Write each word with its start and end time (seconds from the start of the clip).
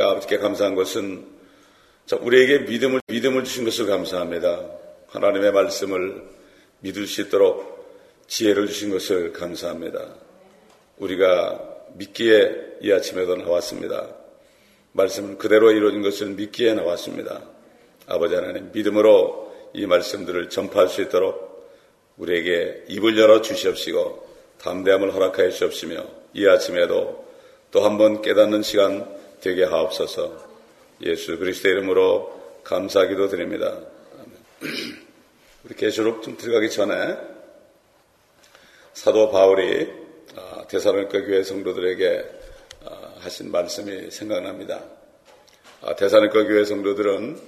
아버지께 0.00 0.38
감사한 0.38 0.74
것은 0.74 1.26
우리에게 2.20 2.60
믿음을, 2.60 3.00
믿음을 3.06 3.44
주신 3.44 3.64
것을 3.64 3.86
감사합니다. 3.86 4.68
하나님의 5.08 5.52
말씀을 5.52 6.22
믿을 6.80 7.06
수 7.06 7.22
있도록 7.22 8.24
지혜를 8.26 8.66
주신 8.66 8.90
것을 8.90 9.32
감사합니다. 9.32 10.14
우리가 10.98 11.60
믿기에 11.94 12.78
이 12.82 12.92
아침에도 12.92 13.36
나왔습니다. 13.36 14.08
말씀은 14.92 15.38
그대로 15.38 15.70
이루어진 15.70 16.02
것을 16.02 16.28
믿기에 16.30 16.74
나왔습니다. 16.74 17.42
아버지 18.06 18.34
하나님 18.34 18.70
믿음으로 18.72 19.50
이 19.72 19.86
말씀들을 19.86 20.48
전파할 20.48 20.88
수 20.88 21.02
있도록 21.02 21.70
우리에게 22.16 22.84
입을 22.88 23.16
열어 23.18 23.40
주시옵시고 23.40 24.28
담대함을 24.60 25.14
허락하여 25.14 25.50
주옵시며 25.50 26.04
이 26.34 26.46
아침에도 26.46 27.28
또 27.70 27.84
한 27.84 27.98
번 27.98 28.20
깨닫는 28.20 28.62
시간 28.62 29.06
되게 29.40 29.64
하옵소서 29.64 30.50
예수 31.02 31.38
그리스도의 31.38 31.74
이름으로 31.76 32.60
감사기도 32.62 33.28
드립니다. 33.28 33.78
우리 35.64 35.74
계시록 35.74 36.22
좀 36.22 36.36
들어가기 36.36 36.70
전에 36.70 37.16
사도 38.92 39.30
바울이 39.30 39.88
대사로니까 40.68 41.22
교회 41.22 41.42
성도들에게 41.42 42.24
하신 43.20 43.50
말씀이 43.50 44.10
생각납니다. 44.10 44.84
대사로니까 45.96 46.44
교회 46.44 46.64
성도들은 46.64 47.40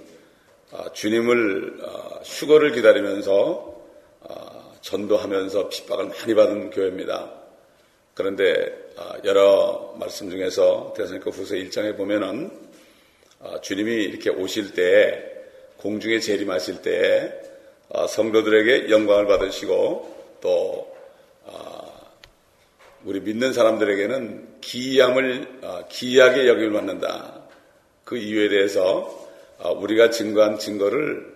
주님을 0.94 1.78
휴거를 2.24 2.72
기다리면서 2.72 3.82
전도하면서 4.80 5.68
핍박을 5.68 6.06
많이 6.06 6.34
받은 6.34 6.70
교회입니다. 6.70 7.32
그런데 8.14 8.81
여러 9.24 9.94
말씀 9.98 10.30
중에서 10.30 10.94
대사로니까 10.96 11.30
후서 11.30 11.54
1장에 11.54 11.96
보면은 11.96 12.50
주님이 13.62 14.04
이렇게 14.04 14.30
오실 14.30 14.74
때 14.74 15.30
공중에 15.78 16.20
재림하실 16.20 16.82
때 16.82 17.32
성도들에게 18.08 18.90
영광을 18.90 19.26
받으시고 19.26 20.38
또 20.40 20.92
우리 23.04 23.20
믿는 23.20 23.52
사람들에게는 23.52 24.60
기이함을 24.60 25.60
기이하게 25.88 26.46
여김을 26.48 26.72
받는다. 26.72 27.42
그 28.04 28.16
이유에 28.16 28.48
대해서 28.48 29.28
우리가 29.76 30.10
증거한 30.10 30.58
증거를 30.58 31.34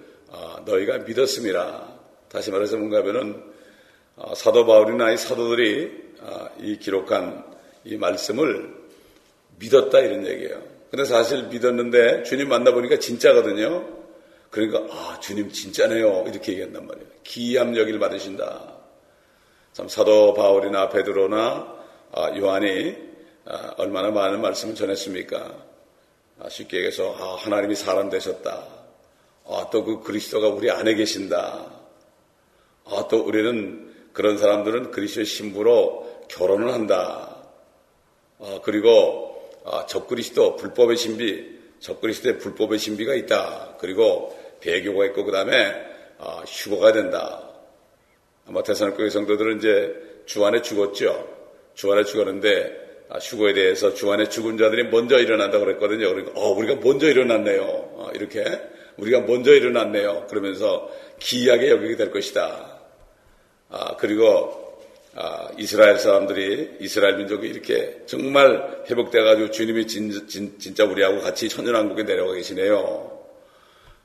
너희가 0.64 0.98
믿었습니다. 0.98 1.88
다시 2.28 2.50
말해서 2.50 2.76
뭔가 2.76 2.98
하면은 2.98 3.55
사도 4.34 4.66
바울이나 4.66 5.12
이 5.12 5.16
사도들이 5.16 6.06
이 6.60 6.78
기록한 6.78 7.44
이 7.84 7.96
말씀을 7.96 8.74
믿었다 9.58 10.00
이런 10.00 10.26
얘기예요. 10.26 10.62
근데 10.90 11.04
사실 11.04 11.44
믿었는데 11.44 12.22
주님 12.22 12.48
만나보니까 12.48 12.98
진짜거든요. 12.98 13.86
그러니까 14.50 14.86
아 14.94 15.20
주님 15.20 15.50
진짜네요 15.50 16.24
이렇게 16.28 16.52
얘기한단 16.52 16.86
말이에요. 16.86 17.08
기이함 17.24 17.76
여기를 17.76 17.98
받으신다. 17.98 18.74
참 19.72 19.88
사도 19.88 20.32
바울이나 20.34 20.88
베드로나 20.88 21.76
요한이 22.38 22.96
얼마나 23.76 24.10
많은 24.10 24.40
말씀을 24.40 24.74
전했습니까? 24.74 25.66
쉽게 26.48 26.78
얘기해서 26.78 27.14
아, 27.18 27.36
하나님이 27.36 27.74
사람 27.74 28.10
되셨다. 28.10 28.66
아, 29.48 29.68
또 29.70 29.84
그 29.84 30.02
그리스도가 30.02 30.48
우리 30.48 30.70
안에 30.70 30.94
계신다. 30.94 31.66
아, 32.84 33.08
또 33.10 33.18
우리는 33.18 33.85
그런 34.16 34.38
사람들은 34.38 34.92
그리스도의 34.92 35.26
신부로 35.26 36.24
결혼을 36.28 36.72
한다. 36.72 37.36
아, 38.38 38.60
그리고 38.62 39.46
아, 39.66 39.84
적그리스도 39.84 40.56
불법의 40.56 40.96
신비, 40.96 41.58
적그리스도의 41.80 42.38
불법의 42.38 42.78
신비가 42.78 43.14
있다. 43.14 43.76
그리고 43.78 44.34
배교가 44.60 45.04
있고 45.06 45.26
그 45.26 45.32
다음에 45.32 45.54
아, 46.16 46.42
휴거가 46.46 46.92
된다. 46.92 47.46
아마 48.46 48.62
대선교회 48.62 49.10
성도들은 49.10 49.58
이제 49.58 50.22
주안에 50.24 50.62
죽었죠. 50.62 51.28
주안에 51.74 52.04
죽었는데 52.04 53.04
아, 53.10 53.18
휴거에 53.18 53.52
대해서 53.52 53.92
주안에 53.92 54.30
죽은 54.30 54.56
자들이 54.56 54.84
먼저 54.84 55.18
일어난다 55.18 55.58
그랬거든요. 55.58 56.08
그러니까 56.08 56.32
어 56.40 56.52
우리가 56.52 56.76
먼저 56.76 57.06
일어났네요. 57.06 57.62
어, 57.62 58.10
이렇게 58.14 58.42
우리가 58.96 59.20
먼저 59.20 59.52
일어났네요. 59.52 60.28
그러면서 60.30 60.90
기이하게 61.18 61.68
여기게 61.68 61.96
될 61.96 62.10
것이다. 62.10 62.75
아, 63.68 63.96
그리고 63.96 64.80
아, 65.14 65.48
이스라엘 65.58 65.98
사람들이 65.98 66.76
이스라엘 66.80 67.16
민족이 67.16 67.48
이렇게 67.48 68.02
정말 68.06 68.84
회복돼 68.88 69.22
가지고 69.22 69.50
주님이 69.50 69.86
진, 69.86 70.26
진, 70.28 70.58
진짜 70.58 70.84
우리하고 70.84 71.20
같이 71.20 71.48
천연왕국에 71.48 72.04
내려가 72.04 72.34
계시네요. 72.34 73.18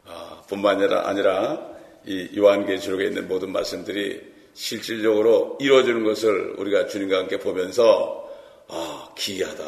아, 0.05 0.43
뿐만 0.47 0.77
아니라, 0.77 1.07
아니라 1.07 1.71
이 2.05 2.29
요한계시록에 2.35 3.05
있는 3.05 3.27
모든 3.27 3.51
말씀들이 3.51 4.21
실질적으로 4.53 5.57
이루어지는 5.61 6.03
것을 6.03 6.55
우리가 6.57 6.87
주님과 6.87 7.19
함께 7.19 7.37
보면서 7.37 8.29
아 8.67 9.09
기이하다. 9.17 9.63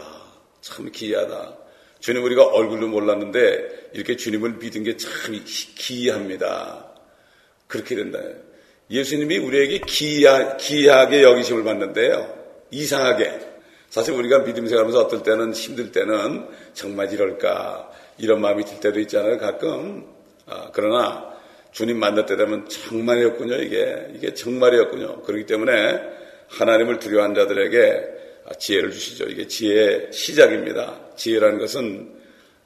참 0.62 0.92
기이하다. 0.92 1.58
주님 2.00 2.24
우리가 2.24 2.46
얼굴도 2.46 2.88
몰랐는데 2.88 3.92
이렇게 3.94 4.16
주님을 4.16 4.56
믿은 4.56 4.84
게 4.84 4.98
참 4.98 5.12
기이합니다. 5.76 6.86
그렇게 7.68 7.96
된다 7.96 8.20
예수님이 8.94 9.40
우리에게 9.40 9.80
기이하, 9.80 10.56
기이하 10.56 11.10
게 11.10 11.24
여기심을 11.24 11.64
받는데요 11.64 12.34
이상하게 12.72 13.40
사실 13.90 14.14
우리가 14.14 14.44
믿음 14.44 14.68
생활하면서 14.68 15.02
어떨 15.02 15.24
때는 15.24 15.54
힘들 15.54 15.92
때는 15.92 16.48
정말 16.74 17.12
이럴까 17.12 17.92
이런 18.18 18.40
마음이 18.40 18.64
들 18.64 18.80
때도 18.80 19.00
있잖아요 19.02 19.38
가끔 19.38 20.06
아, 20.46 20.70
그러나 20.72 21.34
주님 21.74 21.98
만날 21.98 22.26
때 22.26 22.38
되면 22.38 22.70
정말이었군요, 22.70 23.56
이게. 23.56 24.08
이게 24.16 24.34
정말이었군요. 24.34 25.24
그렇기 25.24 25.48
때문에 25.48 26.00
하나님을 26.48 27.00
두려워한 27.00 27.34
자들에게 27.34 28.14
지혜를 28.60 28.92
주시죠. 28.92 29.26
이게 29.26 29.48
지혜의 29.48 30.10
시작입니다. 30.12 31.00
지혜라는 31.16 31.58
것은 31.58 32.14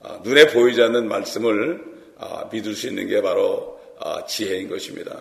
아, 0.02 0.20
눈에 0.24 0.48
보이지 0.48 0.82
않는 0.82 1.08
말씀을 1.08 1.82
아, 2.18 2.50
믿을 2.52 2.76
수 2.76 2.88
있는 2.88 3.08
게 3.08 3.22
바로 3.22 3.80
아, 4.00 4.26
지혜인 4.26 4.70
것입니다. 4.70 5.18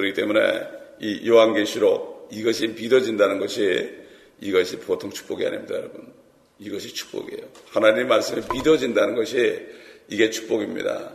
그렇기 0.00 0.14
때문에 0.14 0.62
이 1.00 1.28
요한계시록 1.28 2.28
이것이 2.32 2.68
믿어진다는 2.68 3.38
것이 3.38 3.96
이것이 4.40 4.78
보통 4.78 5.10
축복이 5.10 5.44
아닙니다, 5.46 5.74
여러분. 5.74 6.12
이것이 6.58 6.94
축복이에요. 6.94 7.42
하나님의 7.70 8.06
말씀이 8.06 8.42
믿어진다는 8.52 9.14
것이 9.14 9.66
이게 10.08 10.30
축복입니다. 10.30 11.12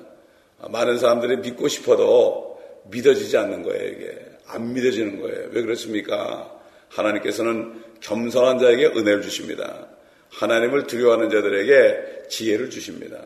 많은 0.69 0.97
사람들이 0.97 1.37
믿고 1.37 1.67
싶어도 1.67 2.59
믿어지지 2.89 3.37
않는 3.37 3.63
거예요, 3.63 3.87
이게. 3.89 4.17
안 4.47 4.73
믿어지는 4.73 5.21
거예요. 5.21 5.49
왜 5.51 5.61
그렇습니까? 5.61 6.51
하나님께서는 6.89 7.81
겸손한 8.01 8.59
자에게 8.59 8.87
은혜를 8.87 9.21
주십니다. 9.21 9.87
하나님을 10.29 10.87
두려워하는 10.87 11.29
자들에게 11.29 12.27
지혜를 12.29 12.69
주십니다. 12.69 13.25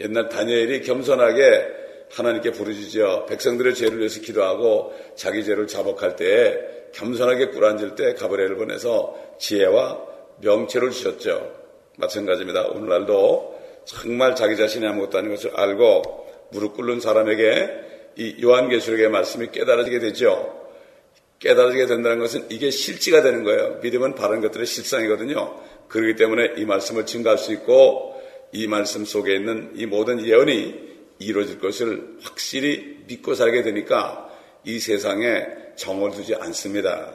옛날 0.00 0.28
다니엘이 0.28 0.82
겸손하게 0.82 1.85
하나님께 2.10 2.52
부르짖어 2.52 3.26
백성들의 3.26 3.74
죄를 3.74 3.98
위해서 3.98 4.20
기도하고 4.20 4.94
자기 5.16 5.44
죄를 5.44 5.66
자복할 5.66 6.16
때에 6.16 6.76
겸손하게 6.92 7.48
꿇어앉을 7.48 7.94
때 7.94 8.14
가브리엘을 8.14 8.56
보내서 8.56 9.16
지혜와 9.38 10.00
명체를 10.40 10.90
주셨죠. 10.90 11.52
마찬가지입니다. 11.98 12.68
오늘날도 12.68 13.56
정말 13.84 14.34
자기 14.34 14.56
자신이 14.56 14.86
아무것도 14.86 15.18
아닌 15.18 15.30
것을 15.30 15.50
알고 15.54 16.26
무릎 16.52 16.74
꿇는 16.74 17.00
사람에게 17.00 17.86
이 18.16 18.36
요한계시록의 18.42 19.10
말씀이 19.10 19.50
깨달아지게 19.50 19.98
되죠. 20.00 20.54
깨달아지게 21.38 21.86
된다는 21.86 22.18
것은 22.18 22.46
이게 22.50 22.70
실지가 22.70 23.22
되는 23.22 23.44
거예요. 23.44 23.78
믿음은 23.82 24.14
바른 24.14 24.40
것들의 24.40 24.66
실상이거든요. 24.66 25.60
그렇기 25.88 26.16
때문에 26.16 26.54
이 26.56 26.64
말씀을 26.64 27.04
증가할 27.06 27.38
수 27.38 27.52
있고 27.52 28.14
이 28.52 28.66
말씀 28.66 29.04
속에 29.04 29.34
있는 29.34 29.72
이 29.74 29.86
모든 29.86 30.24
예언이 30.24 30.95
이루어질 31.18 31.58
것을 31.58 32.16
확실히 32.22 33.04
믿고 33.06 33.34
살게 33.34 33.62
되니까 33.62 34.30
이 34.64 34.78
세상에 34.78 35.46
정을 35.76 36.10
두지 36.10 36.34
않습니다. 36.34 37.12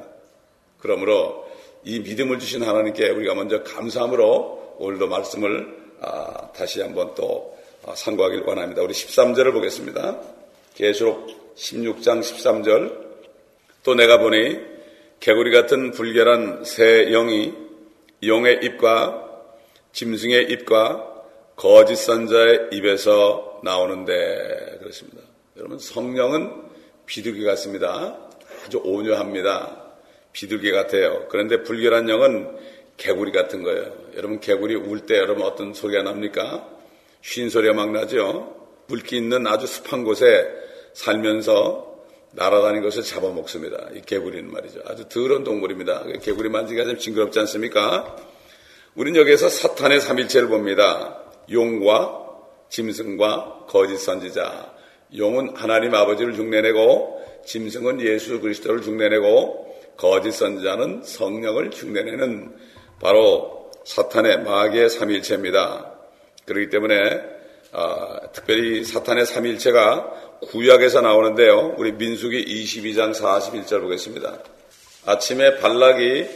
그러므로 0.79 1.49
이 1.83 1.99
믿음을 1.99 2.39
주신 2.39 2.63
하나님께 2.63 3.09
우리가 3.09 3.35
먼저 3.35 3.63
감사함으로 3.63 4.75
오늘도 4.79 5.07
말씀을 5.07 5.81
아, 6.01 6.51
다시 6.53 6.81
한번 6.81 7.13
또 7.15 7.57
상고하길 7.93 8.41
원합니다. 8.41 8.81
우리 8.81 8.93
13절을 8.93 9.53
보겠습니다. 9.53 10.19
계시록 10.75 11.55
16장 11.55 12.21
13절 12.21 13.11
또 13.83 13.95
내가 13.95 14.19
보니 14.19 14.59
개구리 15.19 15.51
같은 15.51 15.91
불결한 15.91 16.63
새 16.65 17.05
영이 17.11 17.53
용의 18.23 18.59
입과 18.63 19.27
짐승의 19.93 20.51
입과 20.51 21.10
거짓 21.61 21.95
선자의 21.97 22.69
입에서 22.71 23.59
나오는데 23.63 24.79
그렇습니다. 24.79 25.21
여러분 25.57 25.77
성령은 25.77 26.51
비둘기 27.05 27.43
같습니다. 27.43 28.17
아주 28.65 28.81
온유합니다. 28.83 29.77
비둘기 30.33 30.71
같아요. 30.71 31.27
그런데 31.29 31.61
불결한 31.61 32.09
영은 32.09 32.57
개구리 32.97 33.31
같은 33.31 33.61
거예요. 33.61 33.93
여러분 34.15 34.39
개구리 34.39 34.73
울 34.73 35.05
때 35.05 35.19
여러분 35.19 35.43
어떤 35.45 35.75
소리가 35.75 36.01
납니까? 36.01 36.67
쉰 37.21 37.51
소리가 37.51 37.75
막 37.75 37.91
나죠. 37.91 38.55
물기 38.87 39.17
있는 39.17 39.45
아주 39.45 39.67
습한 39.67 40.03
곳에 40.03 40.51
살면서 40.93 41.95
날아다니는 42.31 42.81
것을 42.81 43.03
잡아먹습니다. 43.03 43.89
이 43.93 44.01
개구리는 44.01 44.51
말이죠. 44.51 44.81
아주 44.87 45.07
더러운 45.09 45.43
동물입니다. 45.43 46.05
개구리 46.23 46.49
만지기가 46.49 46.87
좀 46.87 46.97
징그럽지 46.97 47.37
않습니까? 47.41 48.15
우리는 48.95 49.19
여기에서 49.19 49.47
사탄의 49.47 50.01
삼일체를 50.01 50.47
봅니다. 50.47 51.20
용과 51.51 52.21
짐승과 52.69 53.65
거짓 53.67 53.97
선지자. 53.97 54.73
용은 55.17 55.55
하나님 55.55 55.93
아버지를 55.93 56.37
흉내내고 56.37 57.21
짐승은 57.45 58.01
예수 58.01 58.39
그리스도를 58.39 58.81
흉내내고 58.81 59.75
거짓 59.97 60.31
선지자는 60.31 61.03
성령을 61.03 61.71
흉내내는 61.73 62.55
바로 62.99 63.71
사탄의 63.83 64.43
마귀의 64.43 64.89
삼일체입니다. 64.89 65.91
그렇기 66.45 66.69
때문에 66.69 66.95
아, 67.73 68.19
특별히 68.33 68.83
사탄의 68.83 69.25
삼일체가 69.25 70.39
구약에서 70.49 71.01
나오는데요. 71.01 71.75
우리 71.77 71.91
민수기 71.93 72.45
22장 72.45 73.13
41절 73.13 73.81
보겠습니다. 73.81 74.39
아침에 75.05 75.57
발락이 75.57 76.27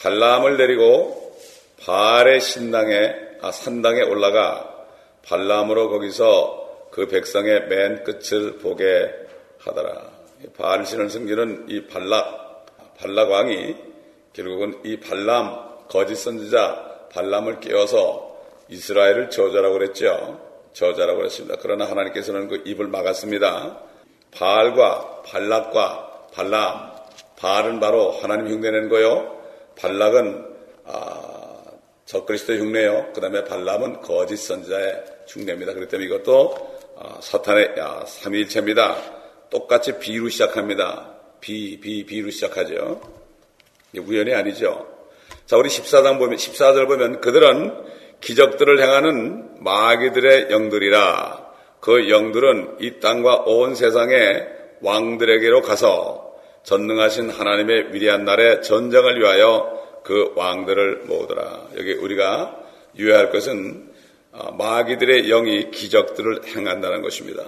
발람을 0.00 0.56
내리고 0.56 1.36
발의 1.84 2.40
신당에 2.40 3.27
아, 3.40 3.52
산당에 3.52 4.02
올라가 4.02 4.86
발람으로 5.22 5.90
거기서 5.90 6.88
그 6.90 7.06
백성의 7.06 7.68
맨 7.68 8.04
끝을 8.04 8.58
보게 8.58 9.10
하더라. 9.58 10.10
바알 10.56 10.86
신을 10.86 11.10
섬기는 11.10 11.66
이 11.68 11.86
발락 11.86 12.66
발락 12.96 13.30
왕이 13.30 13.76
결국은 14.32 14.80
이 14.84 14.98
발람 14.98 15.86
거짓 15.88 16.16
선지자 16.16 17.08
발람을 17.12 17.60
깨워서 17.60 18.36
이스라엘을 18.68 19.30
저주라고 19.30 19.74
그랬죠. 19.74 20.40
저주라고 20.72 21.18
그랬습니다. 21.18 21.56
그러나 21.60 21.86
하나님께서는 21.86 22.48
그 22.48 22.62
입을 22.64 22.86
막았습니다. 22.88 23.80
바알과 24.30 25.22
발락과 25.22 26.28
발람, 26.34 26.92
바알은 27.36 27.80
바로 27.80 28.12
하나님 28.12 28.48
흉내내는 28.48 28.88
거요. 28.88 29.38
발락은 29.76 30.46
아, 30.84 31.17
적그리스도 32.08 32.54
흉내요. 32.54 33.10
그 33.14 33.20
다음에 33.20 33.44
발람은 33.44 34.00
거짓 34.00 34.38
선지자의 34.38 35.04
흉내입니다. 35.28 35.74
그렇기 35.74 35.90
때문에 35.90 36.06
이것도 36.06 36.78
아, 36.96 37.18
사탄의 37.20 37.74
아, 37.78 38.02
삼위일체입니다. 38.06 38.96
똑같이 39.50 39.98
비로 39.98 40.30
시작합니다. 40.30 41.14
비, 41.40 41.78
비, 41.78 42.06
비로 42.06 42.30
시작하죠. 42.30 42.98
우연이 43.98 44.32
아니죠. 44.32 44.88
자, 45.44 45.58
우리 45.58 45.68
14장 45.68 46.18
보면, 46.18 46.38
14절 46.38 46.86
보면 46.86 47.20
그들은 47.20 47.76
기적들을 48.22 48.82
행하는 48.82 49.62
마귀들의 49.62 50.50
영들이라 50.50 51.46
그 51.80 52.08
영들은 52.08 52.78
이 52.80 53.00
땅과 53.00 53.42
온 53.46 53.74
세상의 53.74 54.48
왕들에게로 54.80 55.60
가서 55.60 56.32
전능하신 56.62 57.30
하나님의 57.30 57.92
위대한 57.92 58.24
날에 58.24 58.62
전쟁을 58.62 59.20
위하여 59.20 59.87
그 60.08 60.32
왕들을 60.36 61.02
모으더라. 61.04 61.68
여기 61.76 61.92
우리가 61.92 62.58
유의할 62.96 63.30
것은 63.30 63.92
아, 64.32 64.50
마귀들의 64.52 65.28
영이 65.28 65.70
기적들을 65.70 66.46
행한다는 66.46 67.02
것입니다. 67.02 67.44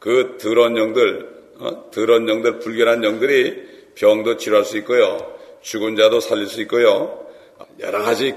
그 0.00 0.36
더러운 0.40 0.76
영들, 0.76 1.28
어? 1.60 1.90
더러운 1.92 2.28
영들, 2.28 2.58
불결한 2.58 3.04
영들이 3.04 3.92
병도 3.94 4.36
치료할 4.38 4.64
수 4.64 4.76
있고요. 4.78 5.32
죽은 5.62 5.94
자도 5.94 6.18
살릴 6.18 6.48
수 6.48 6.60
있고요. 6.62 7.24
여러 7.78 8.02
가지 8.02 8.34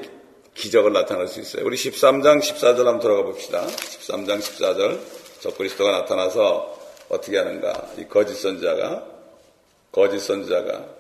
기적을 0.54 0.94
나타낼 0.94 1.28
수 1.28 1.40
있어요. 1.40 1.66
우리 1.66 1.76
13장 1.76 2.40
14절 2.40 2.84
한번 2.84 3.00
들어가 3.00 3.24
봅시다. 3.24 3.66
13장 3.66 4.38
14절. 4.38 5.00
저 5.40 5.50
그리스도가 5.56 5.90
나타나서 5.90 6.80
어떻게 7.10 7.36
하는가. 7.40 7.94
이 7.98 8.06
거짓 8.08 8.36
선자가, 8.36 9.06
거짓 9.92 10.20
선자가 10.20 10.97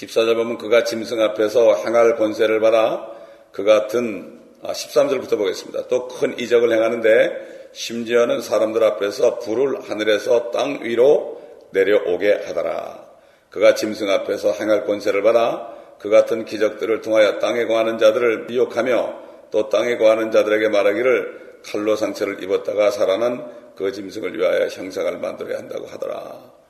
14절 0.00 0.34
보면 0.36 0.58
그가 0.58 0.84
짐승 0.84 1.20
앞에서 1.20 1.74
행할 1.84 2.16
권세를 2.16 2.60
받아 2.60 3.10
그 3.52 3.64
같은 3.64 4.40
아, 4.62 4.72
13절부터 4.72 5.38
보겠습니다. 5.38 5.88
또 5.88 6.08
큰 6.08 6.38
이적을 6.38 6.72
행하는데 6.72 7.70
심지어는 7.72 8.40
사람들 8.42 8.82
앞에서 8.84 9.38
불을 9.38 9.88
하늘에서 9.88 10.50
땅 10.50 10.80
위로 10.82 11.40
내려오게 11.70 12.44
하더라. 12.46 13.08
그가 13.50 13.74
짐승 13.74 14.10
앞에서 14.10 14.52
행할 14.52 14.84
권세를 14.84 15.22
받아 15.22 15.74
그 15.98 16.08
같은 16.08 16.44
기적들을 16.44 17.00
통하여 17.02 17.38
땅에 17.38 17.66
거하는 17.66 17.98
자들을 17.98 18.46
미혹하며 18.46 19.20
또 19.50 19.68
땅에 19.68 19.96
거하는 19.96 20.30
자들에게 20.30 20.68
말하기를 20.68 21.60
칼로 21.64 21.96
상처를 21.96 22.42
입었다가 22.42 22.90
살아난 22.90 23.50
그 23.76 23.92
짐승을 23.92 24.38
위하여 24.38 24.68
형상을 24.68 25.18
만들어야 25.18 25.58
한다고 25.58 25.86
하더라. 25.86 26.60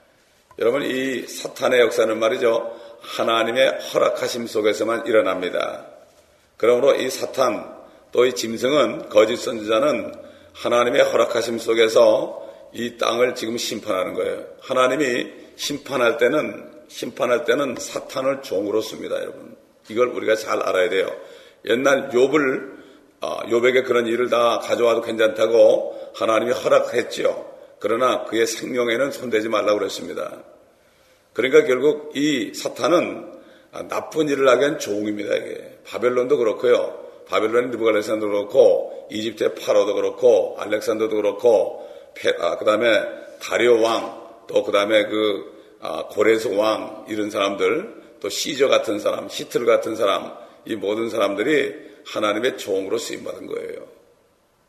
여러분 0.59 0.83
이 0.83 1.23
사탄의 1.23 1.81
역사는 1.81 2.19
말이죠. 2.19 2.90
하나님의 3.03 3.79
허락하심 3.93 4.47
속에서만 4.47 5.07
일어납니다. 5.07 5.87
그러므로 6.57 6.95
이 6.95 7.09
사탄 7.11 7.81
또 8.13 8.27
이 8.27 8.35
짐승은 8.35 9.09
거짓 9.09 9.37
선지자는 9.37 10.13
하나님의 10.53 11.03
허락하심 11.03 11.59
속에서 11.59 12.49
이 12.73 12.99
땅을 12.99 13.35
지금 13.35 13.57
심판하는 13.57 14.15
거예요. 14.15 14.45
하나님이 14.61 15.29
심판할 15.57 16.19
때는 16.19 16.71
심판할 16.89 17.45
때는 17.45 17.77
사탄을 17.79 18.43
종으로 18.43 18.81
씁니다, 18.81 19.17
여러분. 19.17 19.57
이걸 19.89 20.09
우리가 20.09 20.35
잘 20.35 20.61
알아야 20.61 20.89
돼요. 20.91 21.09
옛날 21.67 22.11
욥을 22.11 22.81
아, 23.21 23.41
욥에게 23.47 23.85
그런 23.85 24.07
일을 24.07 24.31
다 24.31 24.59
가져와도 24.61 25.03
괜찮다고 25.03 26.13
하나님이 26.15 26.53
허락했지요. 26.53 27.51
그러나 27.79 28.25
그의 28.25 28.47
생명에는 28.47 29.13
손대지 29.13 29.49
말라고 29.49 29.79
그랬습니다. 29.79 30.43
그러니까 31.33 31.65
결국 31.65 32.13
이 32.17 32.53
사탄은 32.55 33.31
나쁜 33.89 34.29
일을 34.29 34.49
하기엔 34.49 34.79
종입니다. 34.79 35.35
이게 35.37 35.79
바벨론도 35.87 36.39
그렇고요. 36.39 36.99
바벨론의 37.29 37.71
느부갈레산도 37.71 38.27
그렇고 38.29 39.07
이집트의 39.11 39.55
파로도 39.55 39.95
그렇고 39.95 40.57
알렉산더도 40.59 41.17
그렇고 41.17 41.89
아, 42.41 42.59
그다음에 42.59 43.03
다리오 43.41 43.81
왕 43.81 44.21
또 44.51 44.65
그다음에 44.65 45.07
그 45.07 45.77
아, 45.81 46.07
고레스 46.09 46.49
왕 46.49 47.07
이런 47.09 47.31
사람들 47.31 48.01
또 48.21 48.29
시저 48.29 48.69
같은 48.69 48.99
사람, 48.99 49.29
히틀 49.31 49.65
같은 49.65 49.97
사람 49.97 50.35
이 50.67 50.77
모든 50.77 51.09
사람들이 51.09 51.75
하나님의 52.05 52.59
종으로 52.59 52.99
쓰임 52.99 53.25
받은 53.25 53.47
거예요. 53.47 53.87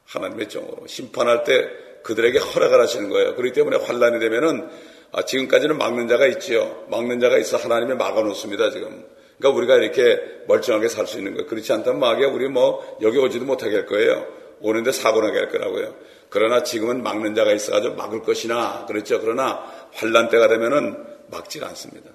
하나님의 0.06 0.48
종으로 0.50 0.88
심판할 0.88 1.44
때 1.44 1.70
그들에게 2.04 2.40
허락을 2.40 2.80
하시는 2.80 3.10
거예요. 3.10 3.36
그렇기 3.36 3.54
때문에 3.54 3.78
환란이 3.78 4.20
되면은 4.20 4.70
아, 5.12 5.24
지금까지는 5.24 5.78
막는 5.78 6.08
자가 6.08 6.26
있지요. 6.28 6.86
막는 6.90 7.20
자가 7.20 7.38
있어 7.38 7.58
하나님이 7.58 7.96
막아놓습니다. 7.96 8.72
지금. 8.72 9.06
그러니까 9.38 9.58
우리가 9.58 9.76
이렇게 9.78 10.22
멀쩡하게 10.48 10.88
살 10.88 11.08
수 11.08 11.18
있는 11.18 11.34
거예요. 11.34 11.48
그렇지 11.48 11.74
않다면 11.74 12.00
마귀가 12.00 12.30
우리 12.30 12.48
뭐 12.48 12.98
여기 13.02 13.18
오지도 13.18 13.46
못하게 13.46 13.76
할 13.76 13.86
거예요. 13.86 14.26
오는데 14.62 14.92
사고 14.92 15.22
나게 15.22 15.40
할 15.40 15.50
거라고요. 15.50 15.96
그러나 16.30 16.64
지금은 16.64 17.04
막는 17.04 17.36
자가 17.36 17.52
있어가지고 17.52 17.96
막을 17.96 18.22
것이나 18.22 18.86
그렇죠. 18.86 19.20
그러나 19.20 19.66
환란 19.94 20.30
때가 20.30 20.48
되면은 20.48 21.04
막질 21.30 21.64
않습니다. 21.66 22.10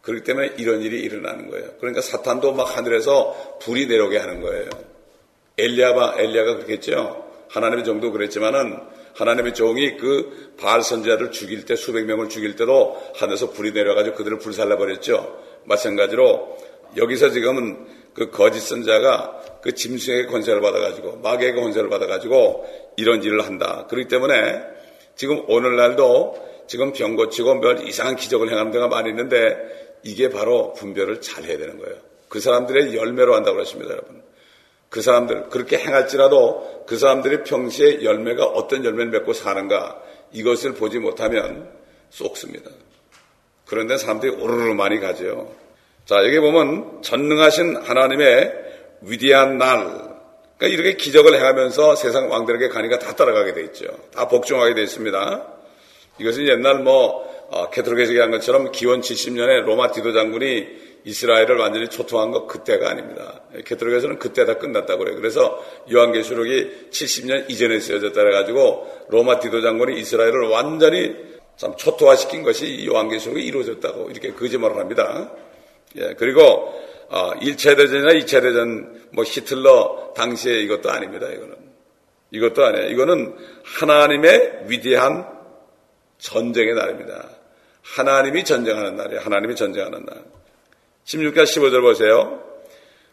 그렇기 0.00 0.24
때문에 0.24 0.54
이런 0.56 0.82
일이 0.82 1.00
일어나는 1.00 1.48
거예요. 1.50 1.68
그러니까 1.78 2.00
사탄도 2.00 2.52
막 2.54 2.76
하늘에서 2.76 3.58
불이 3.62 3.86
내려오게 3.86 4.18
하는 4.18 4.40
거예요. 4.40 4.68
엘리야가 5.58 6.14
엘리야가 6.18 6.54
그랬겠죠. 6.54 7.30
하나님의 7.50 7.84
종도 7.84 8.10
그랬지만은 8.10 8.80
하나님의 9.14 9.54
종이 9.54 9.96
그 9.96 10.54
바알 10.58 10.82
선지자를 10.82 11.30
죽일 11.32 11.64
때 11.64 11.76
수백 11.76 12.04
명을 12.06 12.28
죽일 12.28 12.56
때도 12.56 13.00
하늘에서 13.16 13.50
불이 13.50 13.72
내려가지고 13.72 14.16
그들을 14.16 14.38
불살라 14.38 14.76
버렸죠. 14.76 15.38
마찬가지로 15.64 16.56
여기서 16.96 17.30
지금은 17.30 17.86
그 18.14 18.30
거짓 18.30 18.60
선자가 18.60 19.60
그 19.62 19.74
짐승의 19.74 20.26
권세를 20.26 20.60
받아가지고 20.60 21.18
마귀의 21.18 21.54
권세를 21.54 21.88
받아가지고 21.88 22.66
이런 22.96 23.22
일을 23.22 23.44
한다. 23.44 23.86
그렇기 23.88 24.08
때문에 24.08 24.62
지금 25.14 25.42
오늘날도 25.48 26.52
지금 26.66 26.92
병 26.92 27.16
고치고 27.16 27.56
몇 27.56 27.86
이상한 27.86 28.16
기적을 28.16 28.50
행하는 28.50 28.70
데가 28.72 28.88
많이 28.88 29.10
있는데 29.10 29.56
이게 30.02 30.30
바로 30.30 30.72
분별을 30.72 31.20
잘 31.20 31.44
해야 31.44 31.58
되는 31.58 31.78
거예요. 31.78 31.96
그 32.28 32.40
사람들의 32.40 32.96
열매로 32.96 33.34
한다고 33.34 33.56
그랬습니다, 33.56 33.92
여러분. 33.92 34.22
그 34.92 35.00
사람들 35.00 35.48
그렇게 35.48 35.78
행할지라도 35.78 36.84
그 36.86 36.98
사람들이 36.98 37.44
평시에 37.44 38.04
열매가 38.04 38.44
어떤 38.44 38.84
열매를 38.84 39.10
맺고 39.10 39.32
사는가 39.32 39.98
이것을 40.32 40.74
보지 40.74 40.98
못하면 40.98 41.70
쏙습니다. 42.10 42.70
그런데 43.64 43.96
사람들이 43.96 44.32
오르르 44.32 44.74
많이 44.74 45.00
가죠. 45.00 45.50
자, 46.04 46.16
여기 46.26 46.38
보면 46.38 47.00
전능하신 47.00 47.76
하나님의 47.76 48.52
위대한 49.00 49.56
날. 49.56 49.78
그러니까 50.58 50.66
이렇게 50.66 50.96
기적을 50.96 51.36
행하면서 51.36 51.96
세상 51.96 52.30
왕들에게 52.30 52.68
가니까 52.68 52.98
다 52.98 53.16
따라가게 53.16 53.54
돼 53.54 53.62
있죠. 53.64 53.86
다 54.14 54.28
복종하게 54.28 54.74
돼 54.74 54.82
있습니다. 54.82 55.46
이것은 56.18 56.46
옛날 56.48 56.80
뭐 56.80 57.32
어, 57.48 57.70
캐톨릭에서 57.70 58.10
얘기한 58.10 58.30
것처럼 58.30 58.70
기원 58.72 59.00
70년에 59.00 59.64
로마 59.64 59.90
디도 59.90 60.12
장군이 60.12 60.91
이스라엘을 61.04 61.56
완전히 61.56 61.88
초토한 61.88 62.30
거 62.30 62.46
그때가 62.46 62.90
아닙니다. 62.90 63.40
캐톨릭에서는 63.64 64.18
그때 64.18 64.44
다 64.44 64.58
끝났다고 64.58 65.00
그래요. 65.00 65.16
그래서 65.16 65.62
요한계시록이 65.92 66.88
70년 66.90 67.50
이전에 67.50 67.80
쓰여졌다 67.80 68.14
그래가지고 68.14 69.06
로마 69.08 69.40
디도 69.40 69.60
장군이 69.62 69.98
이스라엘을 70.00 70.48
완전히 70.48 71.14
참 71.56 71.76
초토화시킨 71.76 72.42
것이 72.42 72.86
요한계시록이 72.86 73.44
이루어졌다고 73.44 74.10
이렇게 74.10 74.32
거짓말을 74.32 74.78
합니다. 74.78 75.32
예, 75.96 76.14
그리고 76.16 76.42
어, 77.08 77.32
1차 77.40 77.76
대전이나 77.76 78.12
2차 78.20 78.40
대전 78.40 79.02
뭐 79.12 79.24
히틀러 79.24 80.14
당시에 80.16 80.60
이것도 80.62 80.90
아닙니다. 80.90 81.26
이거는 81.28 81.56
이것도 82.30 82.64
아니에요. 82.64 82.88
이거는 82.88 83.36
하나님의 83.64 84.64
위대한 84.66 85.26
전쟁의 86.18 86.74
날입니다. 86.74 87.28
하나님이 87.82 88.44
전쟁하는 88.44 88.96
날이에요. 88.96 89.20
하나님이 89.20 89.54
전쟁하는 89.54 90.04
날. 90.06 90.24
16절 91.12 91.44
15절 91.44 91.82
보세요. 91.82 92.40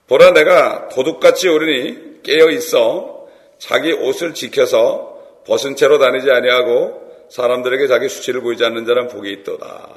보라 0.08 0.32
내가 0.32 0.88
도둑같이 0.90 1.50
오르니 1.50 2.22
깨어 2.24 2.50
있어 2.52 3.28
자기 3.58 3.92
옷을 3.92 4.34
지켜서 4.34 5.18
벗은 5.46 5.76
채로 5.76 6.00
다니지 6.00 6.32
아니하고 6.32 7.28
사람들에게 7.30 7.88
자기 7.88 8.08
수치를 8.08 8.42
보이지 8.42 8.64
않는 8.66 8.86
자는 8.86 9.08
복이 9.10 9.32
있도다. 9.32 9.90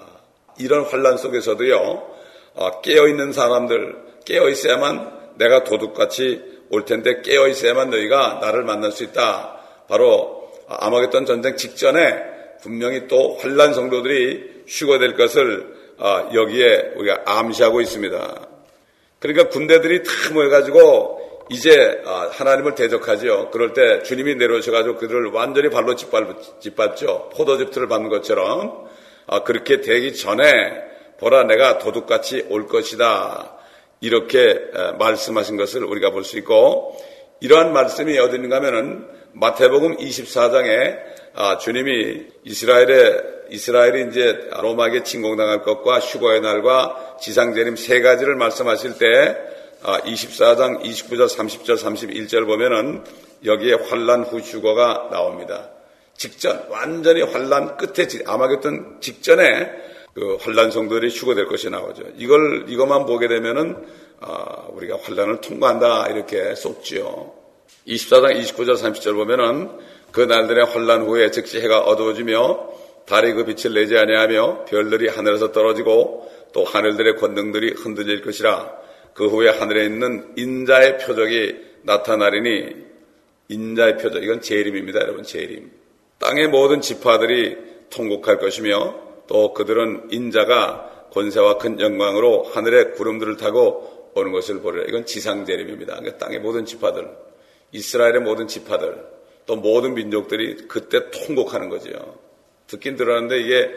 이런 0.58 0.84
환란 0.84 1.16
속에서도요. 1.16 2.12
어, 2.54 2.80
깨어 2.82 3.08
있는 3.08 3.32
사람들 3.32 3.96
깨어 4.26 4.48
있어야만 4.48 5.36
내가 5.36 5.64
도둑같이 5.64 6.42
올 6.70 6.84
텐데 6.84 7.22
깨어 7.22 7.48
있어야만 7.48 7.90
너희가 7.90 8.40
나를 8.42 8.64
만날 8.64 8.92
수 8.92 9.04
있다. 9.04 9.60
바로 9.88 10.50
아마겟돈 10.68 11.24
전쟁 11.24 11.56
직전에 11.56 12.32
분명히 12.62 13.06
또 13.08 13.36
환란 13.36 13.72
성도들이 13.74 14.64
휴거될 14.66 15.16
것을 15.16 15.66
어, 15.66 15.81
여기에 16.34 16.92
우리가 16.96 17.22
암시하고 17.26 17.80
있습니다. 17.80 18.48
그러니까 19.18 19.48
군대들이 19.48 20.02
다 20.02 20.10
모여가지고 20.32 21.46
이제 21.50 22.02
어, 22.04 22.28
하나님을 22.32 22.74
대적하지요. 22.74 23.50
그럴 23.50 23.72
때 23.72 24.02
주님이 24.02 24.34
내려오셔가지고 24.36 24.96
그들을 24.96 25.26
완전히 25.32 25.70
발로 25.70 25.94
짓밟, 25.94 26.96
죠 26.96 27.30
포도즙틀을 27.36 27.88
받는 27.88 28.08
것처럼 28.08 28.88
그렇게 29.44 29.80
되기 29.80 30.14
전에 30.14 30.82
보라 31.18 31.44
내가 31.44 31.78
도둑같이 31.78 32.46
올 32.48 32.66
것이다. 32.66 33.56
이렇게 34.00 34.60
말씀하신 34.98 35.56
것을 35.56 35.84
우리가 35.84 36.10
볼 36.10 36.24
수 36.24 36.36
있고 36.38 36.96
이러한 37.40 37.72
말씀이 37.72 38.18
어디 38.18 38.36
있는가 38.36 38.56
하면은 38.56 39.06
마태복음 39.32 39.96
24장에 39.96 40.98
아, 41.34 41.58
주님이 41.58 42.26
이스라엘의 42.44 43.32
이스라엘이 43.50 44.08
이제 44.10 44.48
로마에게 44.60 45.02
침공당할 45.02 45.62
것과 45.62 45.98
휴거의 45.98 46.40
날과 46.40 47.18
지상재림 47.20 47.76
세 47.76 48.00
가지를 48.00 48.36
말씀하실 48.36 48.98
때 48.98 49.36
24장 49.82 50.82
29절 50.82 51.28
30절 51.28 51.76
31절 51.76 52.46
보면은 52.46 53.04
여기에 53.44 53.74
환란 53.88 54.24
후 54.24 54.38
휴거가 54.38 55.08
나옵니다. 55.10 55.70
직전 56.16 56.66
완전히 56.68 57.22
환란 57.22 57.76
끝에 57.76 58.06
아마겟돈 58.26 58.98
직전에 59.00 59.70
그 60.14 60.36
환란 60.40 60.70
성도들이 60.70 61.08
휴거될 61.08 61.46
것이 61.46 61.68
나오죠. 61.70 62.04
이걸 62.16 62.66
이것만 62.68 63.06
보게 63.06 63.28
되면은 63.28 63.76
아, 64.20 64.66
우리가 64.70 64.98
환란을 65.02 65.40
통과한다 65.40 66.08
이렇게 66.08 66.54
쏟지요. 66.54 67.32
24장 67.88 68.40
29절 68.40 68.76
30절 68.76 69.14
보면은 69.14 69.70
그 70.12 70.20
날들의 70.20 70.66
환란 70.66 71.02
후에 71.02 71.30
즉시 71.30 71.60
해가 71.60 71.80
어두워지며 71.80 72.70
달이 73.06 73.32
그 73.32 73.44
빛을 73.44 73.74
내지 73.74 73.96
아니하며 73.96 74.66
별들이 74.66 75.08
하늘에서 75.08 75.52
떨어지고 75.52 76.30
또 76.52 76.64
하늘들의 76.64 77.16
권능들이 77.16 77.74
흔들릴 77.76 78.22
것이라 78.22 78.72
그 79.14 79.26
후에 79.26 79.48
하늘에 79.48 79.84
있는 79.84 80.32
인자의 80.36 80.98
표적이 80.98 81.56
나타나리니 81.82 82.76
인자의 83.48 83.98
표적 83.98 84.22
이건 84.22 84.40
재림입니다 84.40 85.00
여러분 85.00 85.24
재림 85.24 85.70
땅의 86.18 86.48
모든 86.48 86.80
지파들이 86.80 87.56
통곡할 87.90 88.38
것이며 88.38 88.94
또 89.26 89.52
그들은 89.52 90.08
인자가 90.10 91.08
권세와 91.12 91.58
큰 91.58 91.80
영광으로 91.80 92.44
하늘의 92.44 92.92
구름들을 92.92 93.36
타고 93.36 94.10
오는 94.14 94.32
것을 94.32 94.60
보리라. 94.60 94.84
이건 94.88 95.06
지상 95.06 95.44
재림입니다. 95.44 95.96
그러니까 95.96 96.18
땅의 96.18 96.40
모든 96.40 96.64
지파들, 96.64 97.08
이스라엘의 97.72 98.20
모든 98.20 98.46
지파들, 98.46 99.04
또 99.46 99.56
모든 99.56 99.94
민족들이 99.94 100.56
그때 100.68 101.10
통곡하는 101.10 101.68
거죠. 101.68 102.18
듣긴 102.66 102.96
들었는데 102.96 103.40
이게 103.40 103.70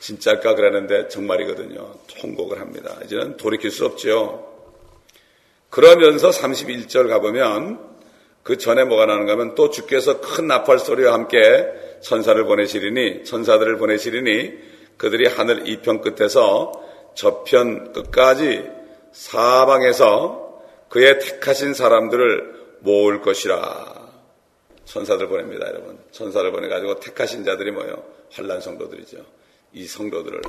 진짜일까 0.00 0.54
그러는데 0.54 1.08
정말이거든요. 1.08 1.94
통곡을 2.20 2.60
합니다. 2.60 2.96
이제는 3.04 3.36
돌이킬 3.36 3.70
수 3.70 3.86
없죠. 3.86 4.52
그러면서 5.70 6.30
31절 6.30 7.08
가보면 7.08 7.92
그 8.42 8.58
전에 8.58 8.84
뭐가 8.84 9.06
나는가 9.06 9.32
하면 9.32 9.54
또 9.54 9.70
주께서 9.70 10.20
큰 10.20 10.48
나팔 10.48 10.80
소리와 10.80 11.12
함께 11.12 11.38
천사를 12.00 12.42
보내시리니 12.44 13.24
천사들을 13.24 13.76
보내시리니 13.78 14.52
그들이 14.96 15.28
하늘 15.28 15.68
이편 15.68 16.00
끝에서 16.00 16.72
저편 17.14 17.92
끝까지 17.92 18.64
사방에서 19.12 20.60
그의 20.88 21.20
택하신 21.20 21.74
사람들을 21.74 22.78
모을 22.80 23.20
것이라. 23.20 24.01
천사들 24.84 25.28
보냅니다, 25.28 25.66
여러분. 25.68 25.98
천사를 26.10 26.50
보내가지고 26.50 27.00
택하신 27.00 27.44
자들이 27.44 27.70
뭐예요? 27.70 28.04
환란 28.30 28.60
성도들이죠. 28.60 29.18
이 29.72 29.86
성도들을 29.86 30.42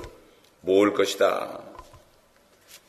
모을 0.61 0.93
것이다. 0.93 1.61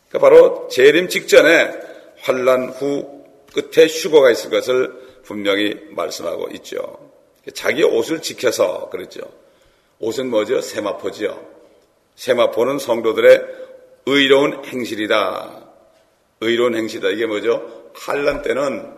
그러니까 0.08 0.18
바로 0.18 0.68
재림 0.68 1.08
직전에 1.08 1.80
환란 2.18 2.70
후 2.70 3.24
끝에 3.52 3.86
휴거가 3.86 4.30
있을 4.30 4.50
것을 4.50 5.20
분명히 5.22 5.74
말씀하고 5.90 6.48
있죠. 6.54 7.10
자기 7.52 7.82
옷을 7.82 8.22
지켜서 8.22 8.88
그랬죠. 8.90 9.20
옷은 9.98 10.28
뭐죠? 10.28 10.60
세마포지요. 10.60 11.54
세마포는 12.16 12.78
성도들의 12.78 13.42
의로운 14.06 14.64
행실이다. 14.64 15.62
의로운 16.40 16.74
행실이다. 16.76 17.10
이게 17.10 17.26
뭐죠? 17.26 17.90
한란 17.94 18.42
때는 18.42 18.94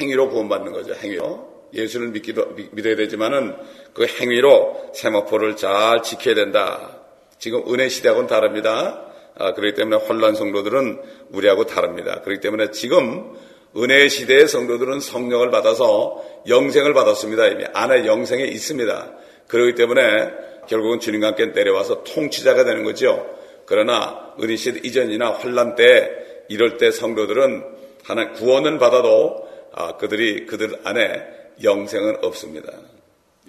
행위로 0.00 0.30
구원받는 0.30 0.72
거죠. 0.72 0.94
행위로. 0.94 1.47
예수를 1.72 2.08
믿기도, 2.08 2.54
믿어야 2.72 2.96
되지만은 2.96 3.54
그 3.92 4.06
행위로 4.06 4.92
세마포를 4.94 5.56
잘 5.56 6.02
지켜야 6.02 6.34
된다. 6.34 6.96
지금 7.38 7.62
은혜 7.72 7.88
시대하고는 7.88 8.28
다릅니다. 8.28 9.04
아, 9.36 9.54
그렇기 9.54 9.74
때문에 9.74 9.96
혼란 9.96 10.34
성도들은 10.34 11.00
우리하고 11.30 11.66
다릅니다. 11.66 12.20
그렇기 12.22 12.40
때문에 12.40 12.70
지금 12.72 13.34
은혜 13.76 14.08
시대의 14.08 14.48
성도들은 14.48 15.00
성령을 15.00 15.50
받아서 15.50 16.24
영생을 16.48 16.94
받았습니다. 16.94 17.46
이미 17.48 17.64
안에 17.72 18.06
영생에 18.06 18.44
있습니다. 18.44 19.12
그렇기 19.46 19.74
때문에 19.74 20.30
결국은 20.68 21.00
주님과 21.00 21.28
함께 21.28 21.46
내려와서 21.46 22.02
통치자가 22.04 22.64
되는 22.64 22.82
거죠. 22.82 23.26
그러나 23.66 24.32
은희시 24.42 24.80
이전이나 24.82 25.30
환란 25.30 25.74
때 25.74 26.10
이럴 26.48 26.78
때 26.78 26.90
성도들은 26.90 27.64
하나 28.04 28.32
구원은 28.32 28.78
받아도 28.78 29.46
아, 29.72 29.96
그들이 29.96 30.46
그들 30.46 30.80
안에 30.84 31.22
영생은 31.62 32.18
없습니다. 32.22 32.72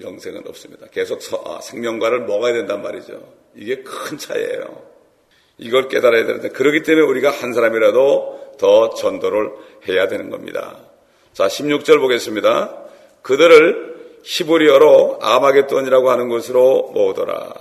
영생은 0.02 0.48
없습니다. 0.48 0.88
계속 0.92 1.22
서, 1.22 1.44
아, 1.46 1.62
생명과를 1.62 2.22
먹어야 2.22 2.54
된단 2.54 2.82
말이죠. 2.82 3.22
이게 3.56 3.84
큰 3.84 4.18
차이예요. 4.18 4.90
이걸 5.58 5.90
깨달아야 5.90 6.26
되는데 6.26 6.50
그렇기 6.50 6.84
때문에 6.84 7.06
우리가 7.06 7.32
한 7.32 7.54
사람이라도 7.54 8.56
더 8.58 8.90
전도를 8.92 9.52
해야 9.88 10.08
되는 10.08 10.30
겁니다. 10.30 10.78
자, 11.34 11.48
16절 11.48 12.00
보겠습니다. 12.00 12.86
그들을 13.22 13.90
히브리어로 14.24 15.20
아마겟돈이라고 15.22 16.10
하는 16.10 16.30
곳으로 16.30 16.92
모으더라. 16.94 17.54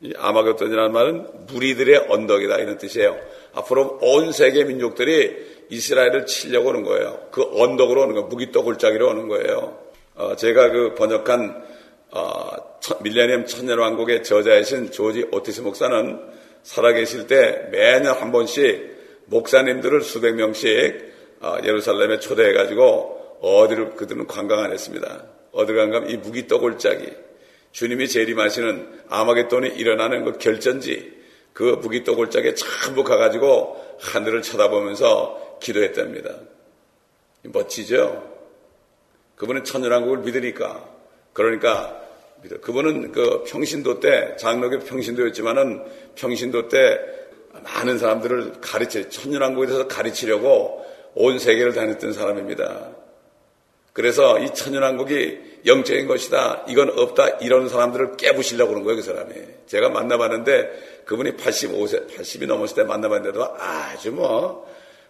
이 0.00 0.12
아마겟돈이라는 0.16 0.92
말은 0.92 1.46
무리들의 1.48 2.06
언덕이다 2.08 2.56
이런 2.56 2.78
뜻이에요. 2.78 3.18
앞으로 3.58 3.98
온 4.02 4.32
세계 4.32 4.64
민족들이 4.64 5.36
이스라엘을 5.68 6.26
치려고 6.26 6.70
오는 6.70 6.82
거예요. 6.82 7.28
그 7.30 7.42
언덕으로 7.42 8.02
오는 8.02 8.14
거예요. 8.14 8.28
무기또 8.28 8.62
골짜기로 8.62 9.08
오는 9.08 9.28
거예요. 9.28 9.78
어, 10.14 10.36
제가 10.36 10.70
그 10.70 10.94
번역한 10.94 11.62
어, 12.10 12.50
밀레니엄 13.02 13.46
천년 13.46 13.78
왕국의 13.78 14.22
저자이신 14.22 14.92
조지 14.92 15.26
오티스 15.30 15.60
목사는 15.60 16.20
살아계실 16.62 17.26
때 17.26 17.68
매년 17.70 18.14
한 18.14 18.32
번씩 18.32 18.96
목사님들을 19.26 20.00
수백 20.02 20.36
명씩 20.36 21.08
어, 21.40 21.56
예루살렘에 21.62 22.18
초대해가지고 22.18 23.38
어디를 23.40 23.90
그들은 23.94 24.26
관광 24.26 24.60
안 24.60 24.72
했습니다. 24.72 25.24
어디 25.52 25.72
간가 25.72 26.06
이 26.08 26.16
무기 26.16 26.46
떠골짜기 26.46 27.06
주님이 27.72 28.08
재림하시는 28.08 29.00
아마겟돈이 29.08 29.68
일어나는 29.68 30.24
그 30.24 30.38
결전지 30.38 31.17
그 31.58 31.76
무기 31.82 32.04
떠골짜기에 32.04 32.54
전부 32.54 33.02
가가지고 33.02 33.96
하늘을 33.98 34.42
쳐다보면서 34.42 35.58
기도했답니다. 35.60 36.36
멋지죠? 37.42 38.32
그분은 39.34 39.64
천연왕국을 39.64 40.18
믿으니까 40.18 40.88
그러니까 41.32 42.00
그분은 42.60 43.10
그 43.10 43.42
평신도 43.42 43.98
때 43.98 44.36
장로교 44.36 44.78
평신도였지만은 44.84 45.82
평신도 46.14 46.68
때 46.68 47.00
많은 47.64 47.98
사람들을 47.98 48.60
가르치, 48.60 49.10
천년왕국에 49.10 49.66
대해서 49.66 49.88
가르치려고 49.88 50.86
온 51.16 51.40
세계를 51.40 51.72
다녔던 51.72 52.12
사람입니다. 52.12 52.88
그래서 53.98 54.38
이 54.38 54.54
천년왕국이 54.54 55.62
영적인 55.66 56.06
것이다. 56.06 56.64
이건 56.68 56.96
없다. 56.96 57.38
이런 57.40 57.68
사람들을 57.68 58.16
깨부시려고 58.16 58.70
그런 58.70 58.84
거예요, 58.84 58.96
그 58.96 59.02
사람이. 59.02 59.34
제가 59.66 59.88
만나봤는데 59.88 61.02
그분이 61.04 61.32
85세, 61.32 62.14
80이 62.14 62.46
넘었을 62.46 62.76
때 62.76 62.84
만나봤는데도 62.84 63.56
아주 63.58 64.12
뭐 64.12 64.66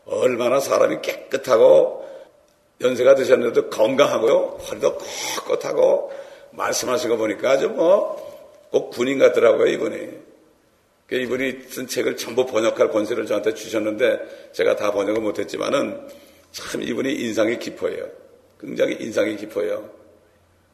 얼마나 0.06 0.58
사람이 0.58 1.02
깨끗하고 1.02 2.08
연세가 2.80 3.14
드셨는데도 3.14 3.68
건강하고요. 3.68 4.58
허리도 4.68 4.96
꼿꼿하고 4.96 6.10
말씀하신 6.52 7.10
거 7.10 7.16
보니까 7.16 7.50
아주 7.50 7.68
뭐 7.68 8.28
꼭 8.70 8.90
군인 8.90 9.18
같더라고요, 9.18 9.66
이분이. 9.66 10.08
그 11.06 11.14
이분이 11.16 11.62
쓴 11.70 11.86
책을 11.86 12.16
전부 12.16 12.44
번역할 12.44 12.90
권세를 12.90 13.24
저한테 13.26 13.54
주셨는데 13.54 14.50
제가 14.52 14.76
다 14.76 14.92
번역을 14.92 15.22
못했지만은 15.22 16.06
참 16.52 16.82
이분이 16.82 17.14
인상이 17.14 17.58
깊어요. 17.58 18.06
굉장히 18.60 18.96
인상이 19.00 19.36
깊어요. 19.36 19.90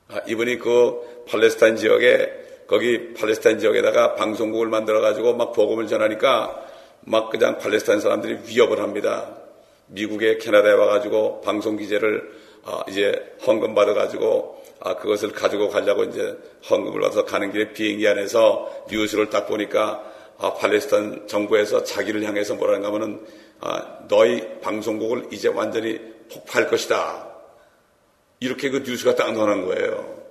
아, 0.09 0.21
이분이 0.27 0.59
그 0.59 1.25
팔레스타인 1.29 1.77
지역에 1.77 2.45
거기 2.67 3.15
팔레스타인 3.15 3.59
지역에다가 3.59 4.15
방송국을 4.15 4.69
만들어 4.69 5.01
가지고 5.01 5.35
막 5.35 5.53
복음을 5.53 5.87
전하니까 5.87 6.67
막 7.01 7.31
그냥 7.31 7.59
팔레스타인 7.59 8.01
사람들이 8.01 8.39
위협을 8.47 8.81
합니다. 8.81 9.37
미국에 9.87 10.39
캐나다에 10.39 10.73
와가지고 10.73 11.43
방송 11.43 11.77
기재를 11.77 12.33
아, 12.65 12.83
이제 12.89 13.35
헌금 13.47 13.75
받아가지고 13.75 14.63
아, 14.81 14.97
그것을 14.97 15.33
가지고 15.33 15.69
가려고 15.69 16.05
이제 16.05 16.37
헌금을 16.69 17.01
받아서 17.01 17.25
가는 17.25 17.53
길에 17.53 17.73
비행기 17.73 18.07
안에서 18.09 18.87
뉴스를 18.91 19.29
딱 19.31 19.47
보니까 19.47 20.03
아, 20.39 20.55
팔레스타인 20.55 21.27
정부에서 21.27 21.85
자기를 21.85 22.25
향해서 22.25 22.55
뭐라는가 22.55 22.89
하면은 22.89 23.27
아, 23.61 23.99
너희 24.09 24.61
방송국을 24.61 25.29
이제 25.31 25.49
완전히 25.49 25.99
폭파할 26.33 26.69
것이다. 26.69 27.34
이렇게 28.41 28.71
그 28.71 28.79
뉴스가 28.79 29.15
딱 29.15 29.33
나오는 29.33 29.65
거예요. 29.65 30.23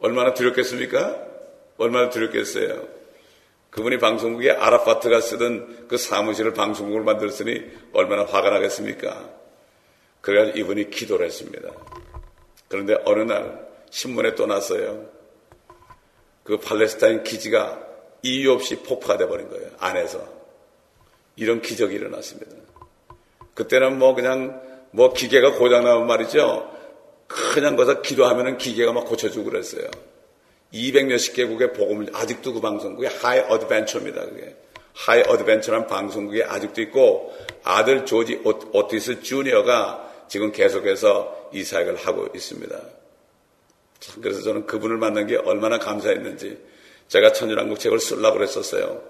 얼마나 0.00 0.34
두렵겠습니까? 0.34 1.26
얼마나 1.76 2.10
두렵겠어요. 2.10 3.00
그분이 3.70 3.98
방송국에 3.98 4.50
아라파트가 4.50 5.20
쓰던 5.20 5.86
그 5.88 5.96
사무실을 5.96 6.54
방송국을 6.54 7.02
만들었으니 7.02 7.70
얼마나 7.92 8.24
화가 8.24 8.50
나겠습니까? 8.50 9.30
그래서 10.20 10.56
이분이 10.56 10.90
기도를 10.90 11.26
했습니다. 11.26 11.70
그런데 12.68 12.96
어느 13.04 13.22
날 13.22 13.66
신문에 13.90 14.34
또 14.34 14.46
났어요. 14.46 15.08
그 16.44 16.58
팔레스타인 16.58 17.22
기지가 17.22 17.80
이유 18.22 18.52
없이 18.52 18.76
폭파가 18.76 19.18
돼버린 19.18 19.48
거예요. 19.48 19.70
안에서. 19.78 20.26
이런 21.36 21.62
기적이 21.62 21.94
일어났습니다. 21.94 22.50
그때는 23.54 23.98
뭐 23.98 24.14
그냥 24.14 24.60
뭐 24.90 25.12
기계가 25.12 25.52
고장 25.52 25.84
나면 25.84 26.06
말이죠. 26.06 26.79
그냥 27.30 27.76
거기서 27.76 28.02
기도하면은 28.02 28.58
기계가 28.58 28.92
막 28.92 29.06
고쳐주고 29.06 29.50
그랬어요. 29.50 29.88
200 30.72 31.06
몇십 31.06 31.34
개국의 31.34 31.72
복음을 31.72 32.08
아직도 32.12 32.52
그 32.54 32.60
방송국에 32.60 33.06
High 33.06 33.38
Adventure입니다. 33.38 34.24
그게 34.24 34.56
High 34.94 35.22
Adventure라는 35.22 35.86
방송국이 35.86 36.42
아직도 36.42 36.82
있고 36.82 37.32
아들 37.62 38.04
조지 38.04 38.40
오티스 38.44 39.22
주니어가 39.22 40.26
지금 40.28 40.50
계속해서 40.50 41.50
이 41.52 41.62
사역을 41.62 41.96
하고 41.96 42.28
있습니다. 42.34 42.76
그래서 44.20 44.42
저는 44.42 44.66
그분을 44.66 44.96
만난 44.96 45.26
게 45.26 45.36
얼마나 45.36 45.78
감사했는지 45.78 46.58
제가 47.08 47.32
천연한국 47.32 47.78
책을 47.78 48.00
쓰려고 48.00 48.38
그랬었어요. 48.38 49.02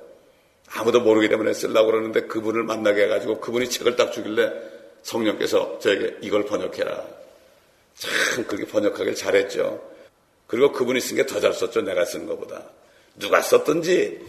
아무도 0.73 1.01
모르기 1.01 1.29
때문에 1.29 1.53
쓰려고 1.53 1.87
그러는데 1.87 2.23
그분을 2.23 2.65
만나게 2.65 3.05
해가지고 3.05 3.41
그분이 3.41 3.69
책을 3.69 3.97
딱 3.97 4.13
주길래 4.13 4.51
성령께서 5.03 5.79
저에게 5.79 6.19
이걸 6.21 6.45
번역해라. 6.45 7.21
참 8.01 8.45
그렇게 8.47 8.65
번역하길 8.67 9.15
잘했죠. 9.15 9.83
그리고 10.47 10.73
그분이 10.73 11.01
쓴 11.01 11.17
게 11.17 11.27
더 11.27 11.39
잘 11.41 11.53
썼죠. 11.53 11.83
내가 11.83 12.05
쓴 12.05 12.27
것보다. 12.27 12.65
누가 13.19 13.41
썼든지 13.43 14.21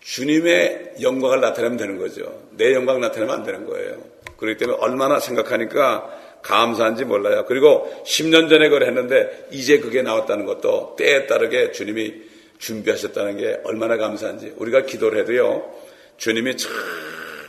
주님의 0.00 0.94
영광을 1.00 1.40
나타내면 1.40 1.78
되는 1.78 1.98
거죠. 1.98 2.42
내 2.50 2.74
영광 2.74 3.00
나타내면 3.00 3.34
안 3.34 3.42
되는 3.44 3.64
거예요. 3.66 4.02
그렇기 4.36 4.58
때문에 4.58 4.78
얼마나 4.80 5.20
생각하니까 5.20 6.40
감사한지 6.42 7.04
몰라요. 7.04 7.44
그리고 7.46 7.88
10년 8.04 8.48
전에 8.50 8.68
그걸 8.68 8.82
했는데 8.88 9.46
이제 9.52 9.78
그게 9.78 10.02
나왔다는 10.02 10.44
것도 10.44 10.96
때에 10.98 11.26
따르게 11.28 11.70
주님이 11.70 12.14
준비하셨다는 12.58 13.36
게 13.36 13.60
얼마나 13.62 13.96
감사한지 13.96 14.54
우리가 14.56 14.82
기도를 14.82 15.20
해도요. 15.20 15.72
주님이 16.16 16.56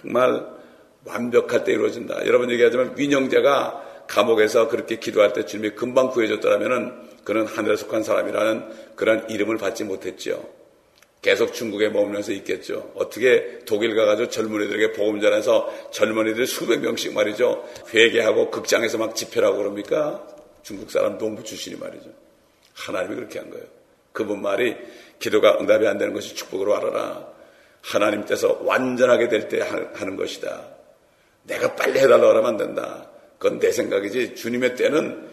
정말 0.03 0.45
완벽할 1.05 1.63
때 1.63 1.73
이루어진다. 1.73 2.27
여러분 2.27 2.51
얘기하자면 2.51 2.93
민영재가 2.95 3.81
감옥에서 4.07 4.67
그렇게 4.67 4.97
기도할 4.97 5.33
때 5.33 5.45
주님이 5.45 5.71
금방 5.75 6.09
구해줬더라면은 6.09 7.13
그는 7.23 7.45
하늘에 7.45 7.75
속한 7.75 8.03
사람이라는 8.03 8.95
그런 8.95 9.29
이름을 9.29 9.57
받지 9.57 9.83
못했죠. 9.83 10.49
계속 11.21 11.53
중국에 11.53 11.87
머물면서 11.89 12.33
있겠죠. 12.33 12.91
어떻게 12.95 13.59
독일 13.65 13.95
가가지고 13.95 14.29
젊은이들에게 14.29 14.91
복음 14.91 15.21
전해서 15.21 15.73
젊은이들 15.91 16.45
수백 16.45 16.81
명씩 16.81 17.13
말이죠. 17.13 17.65
회개하고 17.93 18.51
극장에서 18.51 18.97
막 18.97 19.15
집회라고 19.15 19.57
그럽니까? 19.57 20.27
중국 20.63 20.91
사람 20.91 21.17
농부 21.17 21.43
출신이 21.43 21.77
말이죠. 21.77 22.09
하나님이 22.73 23.15
그렇게 23.15 23.39
한 23.39 23.49
거예요. 23.49 23.65
그분 24.11 24.41
말이 24.41 24.75
기도가 25.19 25.59
응답이 25.59 25.87
안 25.87 25.97
되는 25.97 26.13
것이 26.13 26.35
축복으로 26.35 26.75
알아라. 26.75 27.25
하나님 27.81 28.25
께서 28.25 28.59
완전하게 28.63 29.29
될 29.29 29.47
때 29.47 29.61
하는 29.61 30.17
것이다. 30.17 30.61
내가 31.43 31.73
빨리 31.75 31.99
해달라고 31.99 32.29
하면 32.29 32.45
안 32.45 32.57
된다. 32.57 33.09
그건 33.43 33.59
내 33.59 33.73
생각이지. 33.73 34.35
주님의 34.35 34.77
때는 34.77 35.27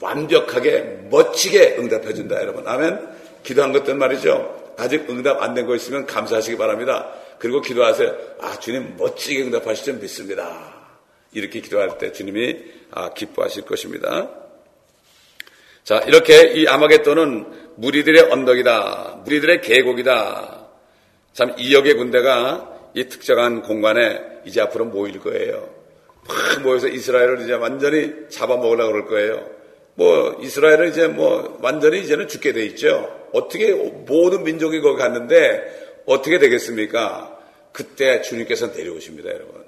완벽하게 0.00 1.08
멋지게 1.10 1.74
응답해 1.80 2.14
준다, 2.14 2.40
여러분. 2.40 2.62
아멘. 2.68 3.08
기도한 3.42 3.72
것들 3.72 3.96
말이죠. 3.96 4.74
아직 4.78 5.10
응답 5.10 5.42
안 5.42 5.52
된 5.54 5.66
거 5.66 5.74
있으면 5.74 6.06
감사하시기 6.06 6.56
바랍니다. 6.58 7.10
그리고 7.40 7.60
기도하세요. 7.60 8.16
아, 8.40 8.56
주님 8.60 8.96
멋지게 8.96 9.42
응답하실 9.42 9.84
줄 9.84 9.94
믿습니다. 9.94 10.74
이렇게 11.32 11.60
기도할 11.60 11.98
때 11.98 12.12
주님이 12.12 12.56
아, 12.92 13.12
기뻐하실 13.12 13.64
것입니다. 13.64 14.30
자, 15.82 15.98
이렇게 16.06 16.52
이 16.54 16.68
아마겟돈은 16.68 17.74
무리들의 17.78 18.30
언덕이다. 18.30 19.22
무리들의 19.24 19.60
계곡이다. 19.62 20.68
참, 21.32 21.52
이역의 21.58 21.94
군대가 21.94 22.90
이 22.94 23.04
특정한 23.08 23.62
공간에 23.62 24.20
이제 24.44 24.60
앞으로 24.60 24.84
모일 24.84 25.18
거예요. 25.18 25.75
막 26.28 26.62
모여서 26.62 26.88
이스라엘을 26.88 27.42
이제 27.42 27.52
완전히 27.54 28.12
잡아먹으려고 28.28 28.92
그럴 28.92 29.06
거예요. 29.06 29.50
뭐 29.94 30.38
이스라엘은 30.42 30.90
이제 30.90 31.08
뭐 31.08 31.58
완전히 31.62 32.00
이제는 32.00 32.28
죽게 32.28 32.52
돼 32.52 32.64
있죠. 32.66 33.28
어떻게 33.32 33.72
모든 33.72 34.44
민족이 34.44 34.80
거기 34.80 34.98
갔는데 34.98 36.02
어떻게 36.06 36.38
되겠습니까? 36.38 37.36
그때 37.72 38.22
주님께서 38.22 38.68
내려오십니다, 38.68 39.30
여러분. 39.30 39.64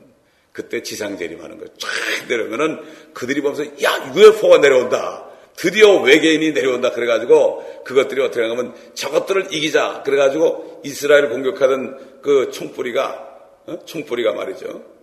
그때 0.53 0.83
지상 0.83 1.17
재림하는 1.17 1.59
거예요. 1.59 1.71
쫙 1.79 1.89
내려오면은 2.29 2.81
그들이 3.15 3.41
보면서 3.41 3.65
야 3.83 4.13
UFO가 4.15 4.59
내려온다. 4.59 5.29
드디어 5.57 6.01
외계인이 6.01 6.53
내려온다. 6.53 6.93
그래가지고 6.93 7.83
그것들이 7.85 8.21
어떻게 8.23 8.47
하면 8.47 8.75
저것들을 8.95 9.49
이기자. 9.51 10.03
그래가지고 10.05 10.83
이스라엘 10.85 11.29
공격하던 11.29 12.21
그 12.23 12.51
총뿌리가 12.51 13.29
어? 13.67 13.79
총뿌리가 13.85 14.33
말이죠. 14.33 14.98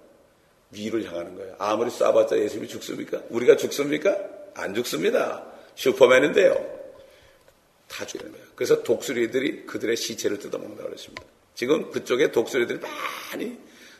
위를 0.71 1.05
향하는 1.05 1.35
거예요. 1.35 1.55
아무리 1.57 1.89
쏴봤자 1.89 2.37
예수님이 2.37 2.67
죽습니까? 2.67 3.21
우리가 3.29 3.55
죽습니까? 3.57 4.17
안 4.55 4.73
죽습니다. 4.73 5.45
슈퍼맨인데요. 5.75 6.53
다 7.87 8.05
죽이는 8.05 8.31
거예요. 8.31 8.45
그래서 8.55 8.83
독수리들이 8.83 9.65
그들의 9.65 9.95
시체를 9.95 10.39
뜯어먹는다고 10.39 10.89
그랬습니다. 10.89 11.23
지금 11.53 11.91
그쪽에 11.91 12.31
독수리들이 12.31 12.79
많이 13.31 13.57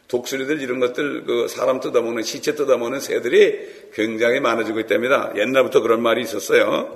독수리들 0.07 0.61
이런 0.61 0.79
것들 0.79 1.25
그 1.25 1.47
사람 1.47 1.79
뜯어먹는 1.79 2.23
시체 2.23 2.55
뜯어먹는 2.55 2.99
새들이 2.99 3.89
굉장히 3.93 4.39
많아지고 4.39 4.79
있답니다. 4.81 5.33
옛날부터 5.35 5.81
그런 5.81 6.01
말이 6.01 6.21
있었어요. 6.21 6.95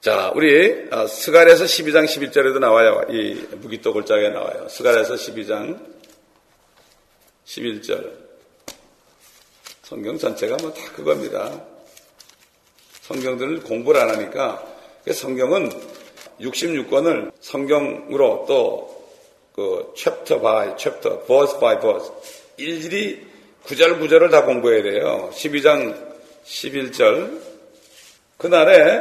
자, 0.00 0.32
우리 0.34 0.86
아, 0.90 1.06
스갈에서 1.06 1.64
12장 1.64 2.04
11절에도 2.04 2.58
나와요. 2.58 3.04
이 3.10 3.34
무기토 3.56 3.92
골짜기에 3.92 4.30
나와요. 4.30 4.68
스갈에서 4.68 5.14
12장 5.14 5.78
11절. 7.44 8.25
성경 9.88 10.18
전체가 10.18 10.56
뭐 10.56 10.74
다 10.74 10.92
그겁니다. 10.92 11.62
성경들을 13.02 13.62
공부를 13.62 14.00
안 14.00 14.10
하니까 14.10 14.66
성경은 15.12 15.70
66권을 16.40 17.32
성경으로 17.40 18.44
또 18.48 18.96
그 19.56 19.94
chapter 19.96 20.42
by 20.42 20.76
chapter, 20.76 21.20
verse 21.24 21.58
by 21.58 21.80
verse 21.80 22.12
일일이 22.58 23.26
구절 23.64 23.98
구절을 23.98 24.28
다 24.28 24.44
공부해야 24.44 24.82
돼요. 24.82 25.30
12장 25.32 25.96
11절 26.44 27.40
그날에 28.36 29.00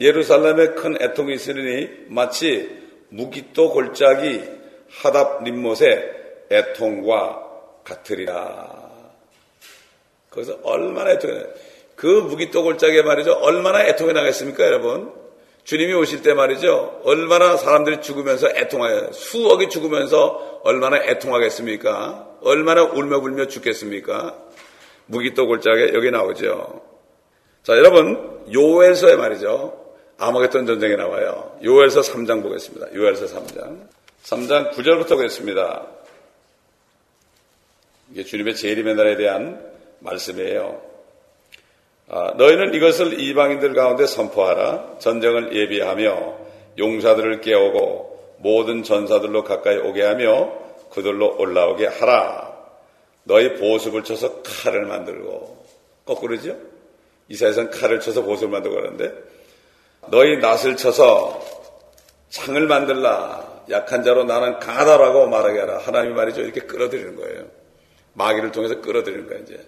예루살렘에 0.00 0.74
큰 0.74 0.96
애통이 1.02 1.34
있으니 1.34 1.88
마치 2.06 2.70
므깃도 3.08 3.72
골짜기 3.72 4.44
하다드림몬에 4.90 6.46
애통과 6.52 7.42
같으리라. 7.82 8.75
거기서 10.36 10.60
얼마나 10.62 11.12
애통해. 11.12 11.46
그 11.96 12.06
무기또골짜기에 12.06 13.02
말이죠. 13.02 13.32
얼마나 13.32 13.82
애통해 13.86 14.12
나겠습니까, 14.12 14.64
여러분? 14.64 15.12
주님이 15.64 15.94
오실 15.94 16.22
때 16.22 16.34
말이죠. 16.34 17.00
얼마나 17.04 17.56
사람들이 17.56 18.00
죽으면서 18.00 18.48
애통하여, 18.50 19.12
수억이 19.12 19.68
죽으면서 19.70 20.60
얼마나 20.62 20.98
애통하겠습니까? 20.98 22.36
얼마나 22.42 22.84
울며 22.84 23.20
불며 23.20 23.48
죽겠습니까? 23.48 24.36
무기또골짜기 25.06 25.94
여기 25.94 26.10
나오죠. 26.10 26.82
자, 27.62 27.76
여러분, 27.76 28.44
요엘서에 28.52 29.16
말이죠. 29.16 29.86
아마겟돈 30.18 30.66
전쟁에 30.66 30.96
나와요. 30.96 31.58
요엘서 31.64 32.02
3장 32.02 32.42
보겠습니다. 32.42 32.94
요엘서 32.94 33.26
3장. 33.26 33.88
3장 34.22 34.72
9절부터 34.72 35.10
보겠습니다. 35.10 35.86
이게 38.12 38.22
주님의 38.24 38.54
재림의 38.54 38.94
날에 38.94 39.16
대한 39.16 39.75
말씀이에요. 40.00 40.80
아, 42.08 42.34
너희는 42.36 42.74
이것을 42.74 43.20
이방인들 43.20 43.74
가운데 43.74 44.06
선포하라. 44.06 44.98
전쟁을 44.98 45.56
예비하며 45.56 46.38
용사들을 46.78 47.40
깨우고 47.40 48.36
모든 48.38 48.82
전사들로 48.82 49.44
가까이 49.44 49.76
오게 49.76 50.02
하며 50.02 50.52
그들로 50.90 51.36
올라오게 51.38 51.86
하라. 51.86 52.54
너희 53.24 53.54
보습을 53.54 54.04
쳐서 54.04 54.42
칼을 54.42 54.84
만들고 54.84 55.64
거꾸로죠? 56.04 56.56
이사에서는 57.28 57.70
칼을 57.70 57.98
쳐서 57.98 58.22
보습을 58.22 58.50
만들고 58.50 58.76
그러는데 58.76 59.12
너희 60.08 60.36
낫을 60.38 60.76
쳐서 60.76 61.42
창을 62.28 62.66
만들라. 62.68 63.64
약한 63.70 64.04
자로 64.04 64.22
나는 64.24 64.60
강하다라고 64.60 65.26
말하게 65.26 65.58
하라. 65.60 65.78
하나님이 65.78 66.14
말이죠. 66.14 66.42
이렇게 66.42 66.60
끌어들이는 66.60 67.16
거예요. 67.16 67.44
마귀를 68.12 68.52
통해서 68.52 68.80
끌어들이는 68.80 69.26
거예요. 69.26 69.42
이제 69.42 69.66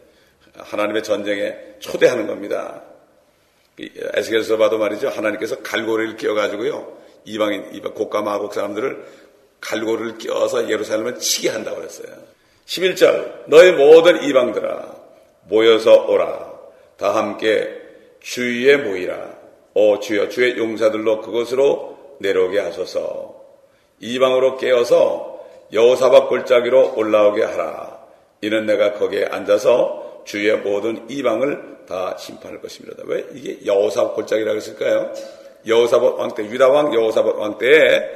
하나님의 0.55 1.03
전쟁에 1.03 1.57
초대하는 1.79 2.27
겁니다. 2.27 2.83
에스겔서 3.79 4.57
봐도 4.57 4.79
말이죠. 4.79 5.09
하나님께서 5.09 5.63
갈고리를 5.63 6.17
끼워가지고요. 6.17 6.99
이방인, 7.25 7.75
이방 7.75 7.95
고가 7.95 8.23
마곡 8.23 8.55
사람들을 8.55 9.05
갈고리를 9.61 10.19
끼워서 10.19 10.69
예루살렘을 10.69 11.19
치게 11.19 11.51
한다고 11.51 11.79
그랬어요. 11.79 12.09
11절 12.67 13.45
너희 13.47 13.73
모든 13.73 14.23
이방들아 14.23 14.95
모여서 15.45 16.07
오라. 16.07 16.53
다 16.97 17.15
함께 17.15 17.81
주위에 18.21 18.77
모이라. 18.77 19.39
오 19.75 20.01
주여 20.01 20.29
주의 20.29 20.57
용사들로 20.59 21.21
그것으로 21.21 22.17
내려오게 22.21 22.59
하소서. 22.59 23.37
이방으로 24.01 24.57
깨어서 24.59 25.47
여호사박 25.73 26.29
골짜기로 26.29 26.95
올라오게 26.97 27.43
하라. 27.45 27.99
이는 28.43 28.67
내가 28.67 28.95
거기에 28.95 29.27
앉아서 29.27 30.08
주의 30.29 30.55
모든 30.59 31.09
이방을 31.09 31.87
다 31.89 32.15
심판할 32.19 32.61
것입니다. 32.61 33.03
왜 33.07 33.25
이게 33.33 33.65
여호사박 33.65 34.15
골짜기라고 34.15 34.59
했을까요? 34.59 35.11
여호사박 35.67 36.19
왕 36.19 36.35
때, 36.35 36.45
유다 36.45 36.69
왕 36.69 36.93
여호사박 36.93 37.39
왕 37.39 37.57
때에 37.57 38.11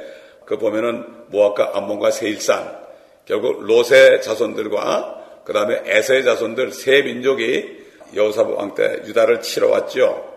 그 0.45 0.59
보면은 0.59 1.05
모압과 1.29 1.71
암몬과 1.73 2.11
세일산 2.11 2.83
결국 3.25 3.63
로세 3.63 4.19
자손들과 4.19 5.41
그 5.43 5.53
다음에 5.53 5.81
에서의 5.85 6.23
자손들 6.23 6.71
세 6.71 7.01
민족이 7.01 7.83
여호사박 8.13 8.59
왕때 8.59 9.01
유다를 9.07 9.41
치러 9.41 9.69
왔죠. 9.69 10.31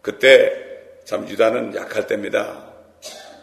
그때 0.00 0.50
참 1.04 1.28
유다는 1.28 1.74
약할 1.74 2.06
때입니다. 2.06 2.64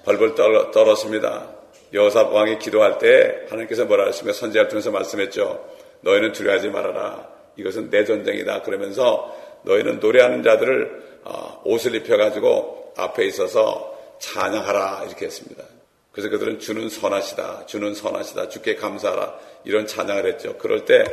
벌벌 0.04 0.34
떨었습니다. 0.34 1.54
여호사 1.94 2.24
왕이 2.24 2.58
기도할 2.58 2.98
때 2.98 3.46
하나님께서 3.50 3.86
뭐라 3.86 4.08
하시며 4.08 4.34
선제를 4.34 4.68
통해서 4.68 4.90
말씀했죠. 4.90 5.64
너희는 6.02 6.32
두려워하지 6.32 6.70
말아라. 6.70 7.37
이것은 7.58 7.90
내 7.90 8.06
전쟁이다. 8.06 8.62
그러면서 8.62 9.36
너희는 9.64 10.00
노래하는 10.00 10.44
자들을 10.44 11.20
어, 11.24 11.62
옷을 11.66 11.96
입혀가지고 11.96 12.94
앞에 12.96 13.26
있어서 13.26 13.94
찬양하라 14.20 15.04
이렇게 15.08 15.26
했습니다. 15.26 15.64
그래서 16.12 16.30
그들은 16.30 16.60
주는 16.60 16.90
선하시다, 16.90 17.66
주는 17.68 17.94
선하시다, 17.94 18.50
주께 18.50 18.76
감사하라 18.76 19.38
이런 19.66 19.86
찬양을 19.86 20.26
했죠. 20.26 20.58
그럴 20.58 20.86
때 20.86 21.04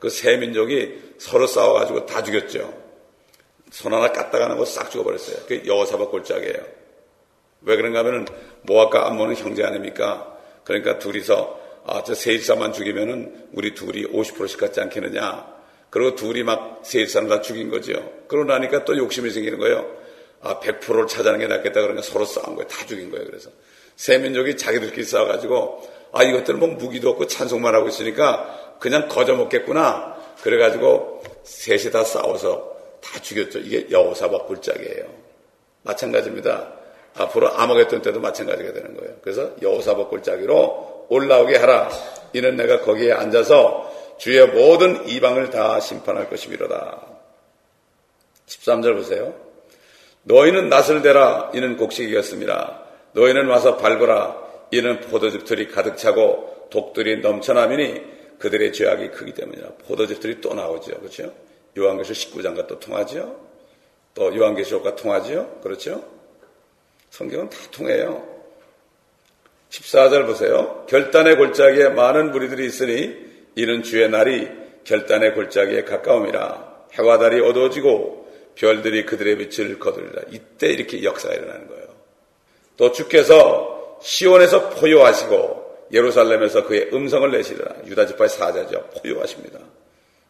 그 0.00 0.08
세 0.10 0.36
민족이 0.36 1.14
서로 1.18 1.46
싸워가지고 1.46 2.06
다 2.06 2.22
죽였죠. 2.22 2.72
손 3.70 3.92
하나 3.92 4.12
까딱안 4.12 4.50
하고 4.50 4.64
싹 4.64 4.90
죽어버렸어요. 4.90 5.36
그게 5.46 5.66
여호사박 5.66 6.10
골짜기예요. 6.10 6.78
왜 7.62 7.76
그런가 7.76 7.98
하면은 8.00 8.26
모압과 8.62 9.08
암몬은 9.08 9.36
형제 9.36 9.64
아닙니까? 9.64 10.36
그러니까 10.64 10.98
둘이서 10.98 11.58
아, 11.86 12.02
저 12.04 12.14
세일사만 12.14 12.72
죽이면은 12.72 13.48
우리 13.52 13.74
둘이 13.74 14.04
50%씩 14.06 14.60
갖지 14.60 14.80
않겠느냐. 14.80 15.57
그리고 15.90 16.14
둘이 16.14 16.42
막 16.42 16.80
세일사를 16.82 17.28
다 17.28 17.40
죽인 17.40 17.70
거죠. 17.70 17.92
그러고 18.28 18.50
나니까 18.50 18.84
또 18.84 18.96
욕심이 18.96 19.30
생기는 19.30 19.58
거예요. 19.58 19.86
아, 20.40 20.60
100%를 20.60 21.06
찾아내는 21.06 21.48
게 21.48 21.54
낫겠다. 21.54 21.80
그러니까 21.80 22.02
서로 22.02 22.24
싸운 22.24 22.54
거예요. 22.56 22.68
다 22.68 22.86
죽인 22.86 23.10
거예요. 23.10 23.26
그래서. 23.26 23.50
세 23.96 24.18
민족이 24.18 24.56
자기들끼리 24.56 25.04
싸워가지고 25.04 25.88
아, 26.12 26.22
이것들은 26.22 26.60
뭐 26.60 26.68
무기도 26.68 27.10
없고 27.10 27.26
찬송만 27.26 27.74
하고 27.74 27.88
있으니까 27.88 28.76
그냥 28.78 29.08
거저 29.08 29.34
먹겠구나. 29.34 30.16
그래가지고 30.42 31.22
셋이 31.42 31.90
다 31.90 32.04
싸워서 32.04 32.76
다 33.02 33.20
죽였죠. 33.20 33.58
이게 33.60 33.88
여호사박 33.90 34.46
굴짝이에요. 34.46 35.04
마찬가지입니다. 35.82 36.72
앞으로 37.16 37.48
아마겟돈 37.48 38.02
때도 38.02 38.20
마찬가지가 38.20 38.72
되는 38.72 38.96
거예요. 38.96 39.16
그래서 39.22 39.50
여호사박 39.60 40.10
굴짝이로 40.10 41.06
올라오게 41.08 41.56
하라. 41.56 41.90
이는 42.34 42.56
내가 42.56 42.80
거기에 42.80 43.12
앉아서 43.12 43.97
주의 44.18 44.44
모든 44.46 45.08
이방을 45.08 45.50
다 45.50 45.80
심판할 45.80 46.28
것이미로다. 46.28 47.06
13절 48.46 48.96
보세요. 48.96 49.34
너희는 50.24 50.68
낯을 50.68 51.02
대라. 51.02 51.50
이는 51.54 51.76
곡식이었습니다. 51.76 52.82
너희는 53.12 53.46
와서 53.46 53.76
밟으라. 53.76 54.36
이는 54.72 55.00
포도즙들이 55.00 55.68
가득 55.68 55.96
차고 55.96 56.68
독들이 56.70 57.20
넘쳐나미니 57.20 58.18
그들의 58.38 58.72
죄악이 58.72 59.10
크기 59.10 59.32
때문이라. 59.32 59.68
포도즙들이 59.86 60.40
또 60.40 60.52
나오죠. 60.54 60.98
그렇죠? 60.98 61.32
요한계시록 61.76 62.34
19장과 62.34 62.66
또 62.66 62.78
통하죠? 62.78 63.40
또 64.14 64.36
요한계시록과 64.36 64.96
통하죠? 64.96 65.60
그렇죠? 65.62 66.04
성경은 67.10 67.48
다 67.50 67.56
통해요. 67.70 68.26
14절 69.70 70.26
보세요. 70.26 70.84
결단의 70.88 71.36
골짜기에 71.36 71.90
많은 71.90 72.32
무리들이 72.32 72.66
있으니 72.66 73.27
이는 73.54 73.82
주의 73.82 74.08
날이 74.08 74.48
결단의 74.84 75.34
골짜기에 75.34 75.84
가까움이라. 75.84 76.68
해와 76.94 77.18
달이 77.18 77.40
어두워지고 77.40 78.28
별들이 78.54 79.04
그들의 79.06 79.36
빛을 79.38 79.78
거두리라. 79.78 80.22
이때 80.30 80.68
이렇게 80.68 81.02
역사가 81.04 81.34
일어나는 81.34 81.68
거예요. 81.68 81.86
또 82.76 82.92
주께서 82.92 83.98
시온에서 84.00 84.70
포효하시고 84.70 85.88
예루살렘에서 85.92 86.64
그의 86.64 86.90
음성을 86.92 87.30
내시리라. 87.30 87.74
유다 87.86 88.06
지파의 88.06 88.28
사자죠. 88.28 88.90
포효하십니다. 89.02 89.58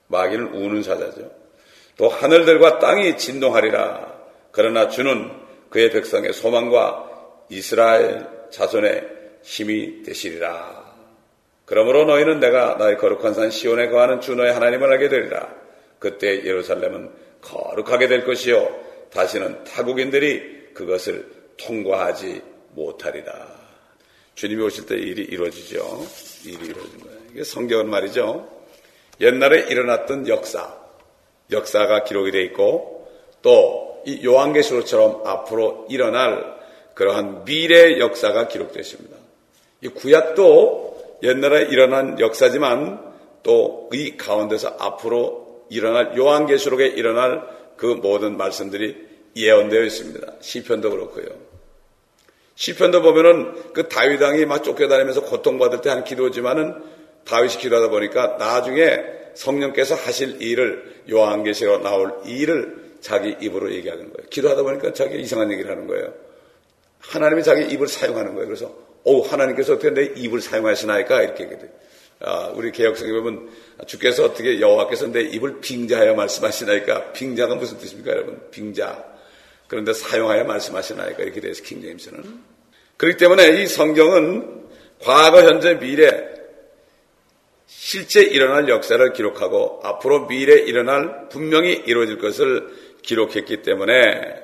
마귀는 0.08 0.54
우는 0.54 0.82
사자죠. 0.82 1.30
또 1.96 2.08
하늘들과 2.08 2.78
땅이 2.78 3.18
진동하리라. 3.18 4.18
그러나 4.50 4.88
주는 4.88 5.30
그의 5.70 5.90
백성의 5.90 6.32
소망과 6.32 7.10
이스라엘 7.50 8.26
자손의 8.50 9.08
힘이 9.42 10.02
되시리라. 10.02 10.87
그러므로 11.68 12.04
너희는 12.04 12.40
내가 12.40 12.76
나의 12.78 12.96
거룩한 12.96 13.34
산 13.34 13.50
시온에 13.50 13.88
거하는 13.88 14.20
주 14.20 14.34
너의 14.34 14.52
하나님을 14.52 14.90
알게 14.92 15.08
되리라. 15.08 15.54
그때 15.98 16.44
예루살렘은 16.44 17.10
거룩하게 17.42 18.08
될 18.08 18.24
것이요. 18.24 18.68
다시는 19.12 19.64
타국인들이 19.64 20.72
그것을 20.74 21.30
통과하지 21.58 22.42
못하리라. 22.72 23.32
주님이 24.34 24.62
오실 24.62 24.86
때 24.86 24.96
일이 24.96 25.22
이루어지죠. 25.22 26.06
일이 26.44 26.66
이루어진 26.66 27.00
거예요. 27.00 27.18
이게 27.32 27.44
성경은 27.44 27.90
말이죠. 27.90 28.48
옛날에 29.20 29.66
일어났던 29.68 30.28
역사, 30.28 30.76
역사가 31.50 32.04
기록이 32.04 32.30
되어 32.30 32.40
있고 32.42 33.08
또 33.42 33.88
이 34.08 34.24
요한계시록처럼 34.24 35.22
앞으로 35.26 35.86
일어날 35.90 36.56
그러한 36.94 37.44
미래 37.44 37.98
역사가 37.98 38.48
기록되어 38.48 38.80
있습니다. 38.80 39.16
이 39.82 39.88
구약도 39.88 40.87
옛날에 41.22 41.64
일어난 41.64 42.18
역사지만 42.20 43.06
또 43.42 43.88
이 43.92 44.16
가운데서 44.16 44.76
앞으로 44.78 45.64
일어날 45.70 46.16
요한계시록에 46.16 46.88
일어날 46.88 47.42
그 47.76 47.86
모든 47.86 48.36
말씀들이 48.36 49.06
예언되어 49.36 49.82
있습니다. 49.82 50.32
시편도 50.40 50.90
그렇고요. 50.90 51.26
시편도 52.54 53.02
보면은 53.02 53.72
그 53.72 53.88
다윗 53.88 54.20
왕이 54.20 54.44
막 54.46 54.62
쫓겨다니면서 54.64 55.22
고통받을 55.22 55.80
때 55.80 55.90
한 55.90 56.04
기도지만은 56.04 56.74
다윗이 57.24 57.58
기도하다 57.58 57.90
보니까 57.90 58.36
나중에 58.38 58.98
성령께서 59.34 59.94
하실 59.94 60.42
일을 60.42 61.02
요한계시로 61.10 61.78
나올 61.78 62.12
일을 62.26 62.96
자기 63.00 63.36
입으로 63.40 63.72
얘기하는 63.72 64.12
거예요. 64.12 64.28
기도하다 64.28 64.62
보니까 64.64 64.92
자기 64.92 65.20
이상한 65.20 65.52
얘기를 65.52 65.70
하는 65.70 65.86
거예요. 65.86 66.12
하나님이 66.98 67.42
자기 67.44 67.72
입을 67.72 67.86
사용하는 67.86 68.34
거예요. 68.34 68.46
그래서 68.48 68.74
오 69.04 69.22
하나님께서 69.22 69.74
어떻게 69.74 69.90
내 69.90 70.04
입을 70.16 70.40
사용하시나이까? 70.40 71.22
이렇게 71.22 71.44
얘기해요. 71.44 71.68
아, 72.20 72.52
우리 72.54 72.72
개혁성에 72.72 73.12
보면 73.12 73.48
주께서 73.86 74.24
어떻게 74.24 74.60
여호와께서 74.60 75.06
내 75.08 75.22
입을 75.22 75.60
빙자하여 75.60 76.14
말씀하시나이까? 76.14 77.12
빙자가 77.12 77.54
무슨 77.54 77.78
뜻입니까 77.78 78.10
여러분? 78.10 78.40
빙자. 78.50 79.04
그런데 79.68 79.92
사용하여 79.92 80.44
말씀하시나이까? 80.44 81.22
이렇게 81.22 81.40
돼서 81.40 81.62
킹 81.62 81.80
제임스는. 81.80 82.42
그렇기 82.96 83.16
때문에 83.18 83.62
이 83.62 83.66
성경은 83.66 84.66
과거 85.00 85.42
현재 85.42 85.78
미래 85.78 86.38
실제 87.66 88.22
일어날 88.22 88.68
역사를 88.68 89.12
기록하고 89.12 89.80
앞으로 89.84 90.26
미래 90.26 90.54
일어날 90.54 91.28
분명히 91.28 91.74
이루어질 91.86 92.18
것을 92.18 92.68
기록했기 93.02 93.62
때문에 93.62 94.42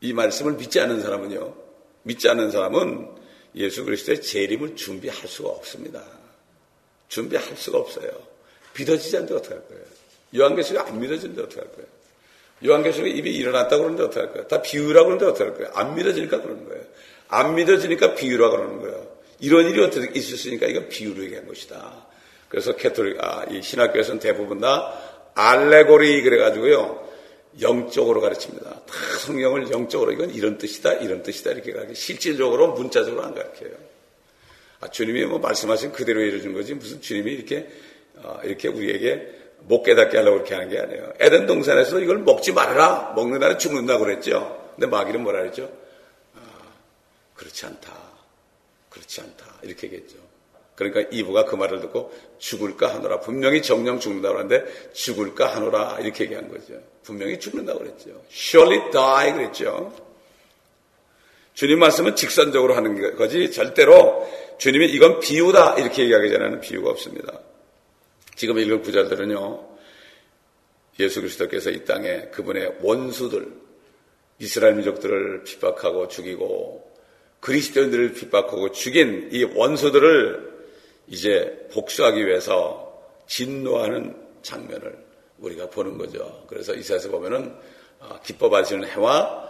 이 0.00 0.12
말씀을 0.12 0.54
믿지 0.54 0.80
않는 0.80 1.00
사람은요 1.00 1.54
믿지 2.02 2.28
않는 2.28 2.50
사람은 2.50 3.19
예수 3.54 3.84
그리스도의 3.84 4.22
재림을 4.22 4.76
준비할 4.76 5.26
수가 5.26 5.50
없습니다. 5.50 6.02
준비할 7.08 7.56
수가 7.56 7.78
없어요. 7.78 8.10
믿어지지 8.78 9.16
않는데 9.16 9.34
어떡할 9.34 9.68
거예요? 9.68 9.82
요한계시록이 10.36 10.88
안 10.88 11.00
믿어지는데 11.00 11.42
어떡할 11.42 11.72
거예요? 11.72 11.88
요한계시록이 12.64 13.10
입이 13.12 13.34
일어났다고 13.34 13.82
그러는데 13.82 14.04
어떡할 14.04 14.32
거예요? 14.32 14.48
다 14.48 14.62
비유라고 14.62 15.08
그러는데 15.08 15.26
어떡할 15.26 15.54
거예요? 15.54 15.70
안 15.74 15.94
믿어지니까 15.94 16.40
그러는 16.42 16.68
거예요. 16.68 16.84
안 17.28 17.54
믿어지니까 17.54 18.14
비유라고 18.14 18.56
그러는 18.56 18.80
거예요. 18.80 19.10
이런 19.40 19.66
일이 19.68 19.82
어떻게 19.82 20.18
있었으니까 20.18 20.66
이건 20.66 20.88
비유로 20.88 21.24
얘기한 21.24 21.46
것이다. 21.46 22.06
그래서 22.48 22.76
캐톨릭, 22.76 23.22
아, 23.22 23.46
이 23.50 23.62
신학교에서는 23.62 24.20
대부분 24.20 24.60
다 24.60 24.92
알레고리 25.34 26.22
그래가지고요. 26.22 27.09
영적으로 27.60 28.20
가르칩니다. 28.20 28.70
다 28.70 28.94
성경을 29.24 29.70
영적으로 29.70 30.12
이건 30.12 30.30
이런 30.30 30.58
뜻이다, 30.58 30.94
이런 30.94 31.22
뜻이다 31.22 31.50
이렇게 31.52 31.72
가르쳐. 31.72 31.94
실질적으로 31.94 32.72
문자적으로 32.74 33.24
안 33.24 33.34
가르쳐요. 33.34 33.70
아, 34.80 34.88
주님이 34.88 35.26
뭐 35.26 35.38
말씀하신 35.38 35.92
그대로 35.92 36.20
이루어진 36.20 36.54
거지 36.54 36.74
무슨 36.74 37.00
주님이 37.00 37.32
이렇게 37.32 37.68
아, 38.22 38.40
이렇게 38.44 38.68
우리에게 38.68 39.38
못 39.60 39.82
깨닫게 39.82 40.16
하려고 40.16 40.36
그렇게 40.38 40.54
하는 40.54 40.70
게 40.70 40.78
아니에요. 40.78 41.12
에덴 41.18 41.46
동산에서 41.46 42.00
이걸 42.00 42.18
먹지 42.18 42.52
말아라. 42.52 43.12
먹는 43.14 43.40
날은 43.40 43.58
죽는다고 43.58 44.04
그랬죠. 44.04 44.72
근데 44.74 44.86
마귀는 44.86 45.22
뭐라 45.22 45.40
그랬죠? 45.40 45.70
아, 46.34 46.40
그렇지 47.34 47.66
않다. 47.66 47.92
그렇지 48.88 49.20
않다. 49.20 49.46
이렇게 49.62 49.86
얘기했죠. 49.88 50.16
그러니까 50.80 51.14
이브가 51.14 51.44
그 51.44 51.56
말을 51.56 51.80
듣고 51.80 52.12
죽을까 52.38 52.94
하노라. 52.94 53.20
분명히 53.20 53.60
정령 53.60 54.00
죽는다고 54.00 54.38
하는데 54.38 54.64
죽을까 54.92 55.54
하노라. 55.54 55.98
이렇게 56.00 56.24
얘기한 56.24 56.48
거죠. 56.48 56.74
분명히 57.02 57.38
죽는다고 57.38 57.80
그랬죠. 57.80 58.10
surely 58.30 58.90
die 58.90 59.32
그랬죠. 59.32 59.92
주님 61.52 61.78
말씀은 61.78 62.16
직선적으로 62.16 62.74
하는 62.74 63.16
거지 63.16 63.50
절대로 63.50 64.26
주님이 64.58 64.86
이건 64.86 65.20
비유다 65.20 65.78
이렇게 65.78 66.04
얘기하기 66.04 66.30
전에는 66.30 66.60
비유가 66.60 66.90
없습니다. 66.90 67.38
지금 68.36 68.58
읽은 68.58 68.80
구절들은요. 68.80 69.68
예수 71.00 71.20
그리스도께서 71.20 71.70
이 71.70 71.84
땅에 71.84 72.28
그분의 72.30 72.76
원수들 72.80 73.52
이스라엘 74.38 74.74
민족들을 74.74 75.44
핍박하고 75.44 76.08
죽이고 76.08 76.90
그리스도인들을 77.40 78.12
핍박하고 78.12 78.72
죽인 78.72 79.30
이 79.32 79.44
원수들을 79.44 80.49
이제 81.10 81.68
복수하기 81.72 82.24
위해서 82.24 82.86
진노하는 83.26 84.16
장면을 84.42 84.96
우리가 85.38 85.68
보는 85.68 85.98
거죠. 85.98 86.44
그래서 86.46 86.72
이사에서 86.74 87.10
보면은 87.10 87.54
아, 87.98 88.18
기뻐 88.20 88.48
받으시는 88.48 88.88
해와 88.88 89.48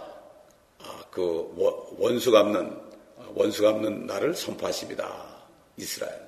아, 0.79 1.05
그 1.11 1.55
원수 1.99 2.33
갚는 2.33 2.91
원수 3.35 3.63
갚는 3.63 4.07
날을 4.07 4.35
선포하십니다. 4.35 5.45
이스라엘. 5.77 6.19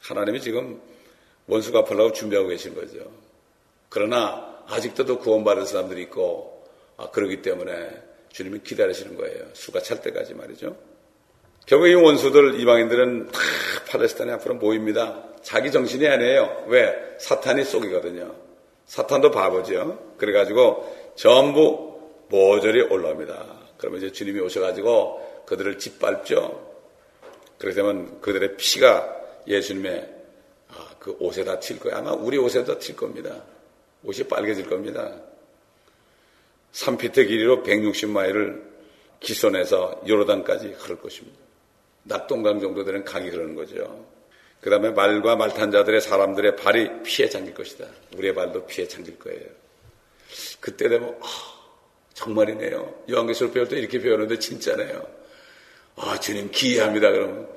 하나님이 0.00 0.40
지금 0.40 0.80
원수 1.46 1.72
갚으려고 1.72 2.12
준비하고 2.12 2.48
계신 2.48 2.74
거죠. 2.74 3.10
그러나 3.88 4.62
아직도 4.66 5.18
구원받은 5.18 5.64
사람들이 5.64 6.02
있고 6.02 6.66
아, 6.96 7.08
그러기 7.10 7.40
때문에 7.42 8.02
주님이 8.30 8.60
기다리시는 8.64 9.16
거예요. 9.16 9.44
수가 9.54 9.80
찰 9.80 10.02
때까지 10.02 10.34
말이죠. 10.34 10.76
결국 11.68 11.88
이 11.88 11.94
원수들 11.94 12.58
이방인들은 12.60 13.26
다 13.26 13.40
팔레스타인 13.90 14.30
앞으로 14.30 14.54
모입니다. 14.54 15.22
자기 15.42 15.70
정신이 15.70 16.08
아니에요. 16.08 16.64
왜? 16.68 16.96
사탄이 17.18 17.62
쏘기거든요. 17.62 18.34
사탄도 18.86 19.30
바보죠. 19.30 20.14
그래가지고 20.16 21.12
전부 21.14 22.00
모조리 22.30 22.80
올라옵니다. 22.84 23.44
그러면 23.76 23.98
이제 24.00 24.10
주님이 24.10 24.40
오셔가지고 24.40 25.44
그들을 25.46 25.78
짓밟죠. 25.78 26.74
그렇게 27.58 27.76
되면 27.76 28.18
그들의 28.22 28.56
피가 28.56 29.16
예수님의 29.46 30.08
아, 30.70 30.88
그 30.98 31.16
옷에 31.20 31.44
다 31.44 31.60
튈 31.60 31.78
거예요. 31.80 31.98
아마 31.98 32.12
우리 32.12 32.38
옷에 32.38 32.64
다 32.64 32.78
튈 32.78 32.96
겁니다. 32.96 33.42
옷이 34.04 34.26
빨개질 34.26 34.70
겁니다. 34.70 35.12
3피트 36.72 37.28
길이로 37.28 37.62
160마일을 37.62 38.62
기선해서 39.20 40.00
요로단까지 40.08 40.68
흐를 40.78 40.98
것입니다. 40.98 41.47
낙동강 42.04 42.60
정도 42.60 42.84
되는 42.84 43.04
강이 43.04 43.28
흐르는 43.28 43.54
거죠. 43.54 44.06
그 44.60 44.70
다음에 44.70 44.90
말과 44.90 45.36
말탄 45.36 45.70
자들의 45.70 46.00
사람들의 46.00 46.56
발이 46.56 47.02
피해 47.04 47.28
잠길 47.28 47.54
것이다. 47.54 47.86
우리의 48.16 48.34
발도 48.34 48.66
피해 48.66 48.88
잠길 48.88 49.18
거예요. 49.18 49.46
그때 50.60 50.88
되면 50.88 51.16
아, 51.20 51.26
정말이네요. 52.14 53.04
요한계시록 53.10 53.54
배울 53.54 53.68
때 53.68 53.78
이렇게 53.78 54.00
배우는데 54.00 54.38
진짜네요. 54.38 55.06
아 55.96 56.18
주님 56.18 56.50
기이합니다. 56.50 57.10
그러면 57.10 57.48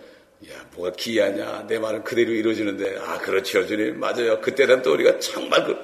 야 0.50 0.66
뭐가 0.76 0.92
기이하냐. 0.96 1.66
내 1.68 1.80
말은 1.80 2.04
그대로 2.04 2.32
이루어지는데 2.32 2.98
아 3.00 3.18
그렇죠 3.18 3.66
주님 3.66 4.00
맞아요. 4.00 4.40
그때 4.42 4.66
되면 4.68 4.84
또 4.84 4.94
우리가 4.94 5.20
정말 5.20 5.66
그 5.66 5.78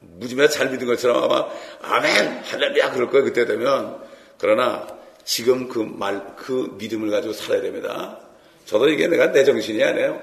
무지마다 0.00 0.48
잘 0.48 0.70
믿은 0.70 0.86
것처럼 0.86 1.24
아마 1.24 1.48
아멘 1.82 2.38
할렐루야 2.44 2.92
그럴 2.92 3.10
거예요. 3.10 3.24
그때 3.24 3.44
되면 3.44 4.02
그러나 4.38 4.86
지금 5.24 5.68
그 5.68 5.78
말, 5.78 6.36
그 6.36 6.74
믿음을 6.78 7.10
가지고 7.10 7.32
살아야 7.32 7.62
됩니다. 7.62 8.18
저도 8.66 8.88
이게 8.88 9.08
내가 9.08 9.32
내 9.32 9.44
정신이 9.44 9.82
아니에요. 9.82 10.20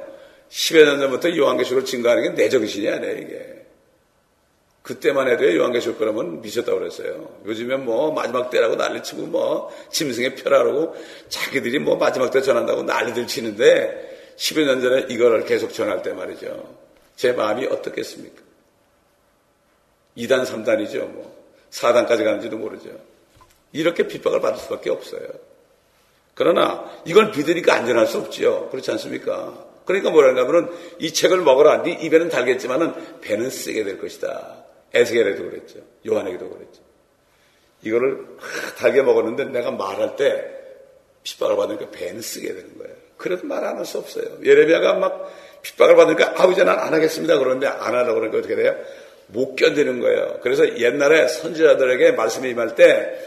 10여 0.50 0.86
년 0.86 1.00
전부터 1.00 1.36
요한계시록을 1.36 1.86
증거하는 1.86 2.24
게 2.24 2.44
내 2.44 2.50
정신이 2.50 2.90
아니에요, 2.90 3.18
이게. 3.18 3.62
그때만 4.84 5.28
해도 5.30 5.56
요한계시록 5.56 6.00
그러면 6.00 6.42
미쳤다고 6.42 6.80
그랬어요. 6.80 7.30
요즘엔 7.46 7.86
뭐 7.86 8.12
마지막 8.12 8.50
때라고 8.50 8.76
난리치고 8.76 9.28
뭐 9.28 9.72
짐승의 9.92 10.36
표라고 10.38 10.96
자기들이 11.30 11.80
뭐 11.80 11.96
마지막 11.98 12.32
때 12.32 12.42
전한다고 12.42 12.84
난리들 12.84 13.28
치는데 13.28 14.34
10여 14.38 14.66
년 14.66 14.82
전에 14.82 15.06
이거를 15.10 15.46
계속 15.46 15.72
전할 15.72 16.02
때 16.02 16.14
말이죠. 16.14 16.78
제 17.16 17.32
마음이 17.32 17.68
어떻겠습니까? 17.68 18.42
2단, 20.18 20.46
3단이죠. 20.46 21.08
뭐 21.10 21.32
4단까지 21.70 22.24
가는지도 22.24 22.58
모르죠. 22.58 22.90
이렇게 23.72 24.08
핍박을 24.08 24.42
받을 24.42 24.60
수밖에 24.60 24.90
없어요. 24.90 25.28
그러나 26.34 26.90
이걸 27.06 27.32
믿으니까 27.36 27.74
안전할 27.76 28.08
수 28.08 28.18
없지요. 28.18 28.70
그렇지 28.70 28.90
않습니까? 28.92 29.68
그러니까 29.86 30.10
뭐라는가 30.12 30.48
하면 30.48 30.72
이 31.00 31.12
책을 31.14 31.40
먹어라. 31.42 31.84
네 31.84 31.92
입에는 32.02 32.30
달겠지만은 32.30 33.22
배는 33.22 33.50
쓰게 33.50 33.84
될 33.84 33.98
것이다. 34.00 34.64
에스겔에도 34.94 35.44
그랬죠. 35.50 35.80
요한에게도 36.08 36.50
그랬죠. 36.50 36.82
이거를 37.84 38.26
달게 38.78 39.02
먹었는데 39.02 39.46
내가 39.46 39.72
말할 39.72 40.16
때 40.16 40.46
핍박을 41.24 41.56
받으니까 41.56 41.90
배는 41.92 42.22
쓰게 42.22 42.48
되는 42.54 42.78
거예요. 42.78 42.94
그래도 43.18 43.46
말 43.48 43.64
안 43.64 43.78
할 43.78 43.86
수 43.86 43.98
없어요. 44.00 44.26
예레미야가 44.44 44.94
막 44.96 45.32
핍박을 45.62 45.96
받으니까 45.96 46.34
아우 46.38 46.52
이제 46.52 46.64
난 46.64 46.80
안 46.80 46.94
하겠습니다. 46.94 47.38
그러는데 47.38 47.68
안 47.68 47.94
하려고 47.94 48.16
그러니까 48.16 48.40
어떻게 48.40 48.56
돼요? 48.56 48.76
못 49.28 49.56
견디는 49.56 50.00
거예요. 50.02 50.40
그래서 50.42 50.78
옛날에 50.80 51.28
선지자들에게 51.28 52.12
말씀이 52.14 52.50
임할 52.50 52.76
때 52.76 53.18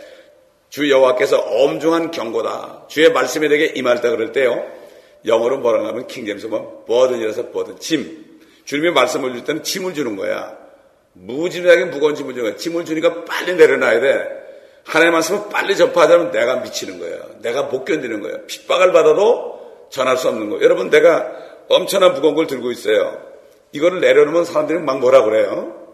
주 0.75 0.91
여호와께서 0.91 1.39
엄중한 1.39 2.11
경고다. 2.11 2.87
주의 2.89 3.09
말씀이 3.13 3.49
내게 3.49 3.67
임할 3.77 4.01
때 4.01 4.11
그럴 4.11 4.33
때요. 4.33 4.67
영어로 5.25 5.59
뭐라 5.59 5.87
하면 5.87 6.09
킹잼스 6.09 6.47
뭐 6.47 6.85
버든이라서 6.89 7.53
버든 7.53 7.79
짐. 7.79 8.41
주님이 8.65 8.91
말씀을 8.91 9.35
줄 9.35 9.45
때는 9.45 9.63
짐을 9.63 9.95
주는 9.95 10.17
거야. 10.17 10.59
무지하게 11.13 11.85
무거운 11.85 12.17
짐을 12.17 12.35
주는 12.35 12.51
거야. 12.51 12.57
짐을 12.57 12.85
주니까 12.87 13.25
빨리 13.25 13.55
내려놔야 13.55 14.01
돼. 14.01 14.29
하나님의 14.83 15.13
말씀을 15.13 15.43
빨리 15.49 15.77
전파하자면 15.77 16.33
내가 16.33 16.57
미치는 16.57 16.99
거예요. 16.99 17.21
내가 17.41 17.63
못 17.63 17.85
견디는 17.85 18.23
거예요. 18.23 18.45
핍박을 18.49 18.91
받아도 18.91 19.87
전할 19.91 20.17
수 20.17 20.27
없는 20.27 20.51
거예요. 20.51 20.65
여러분 20.65 20.91
내가 20.91 21.31
엄청난 21.69 22.15
무거운 22.15 22.35
걸 22.35 22.49
들고 22.49 22.73
있어요. 22.73 23.23
이거를 23.71 24.01
내려놓으면 24.01 24.45
사람들이 24.45 24.81
막 24.81 24.99
뭐라 24.99 25.23
그래요? 25.23 25.89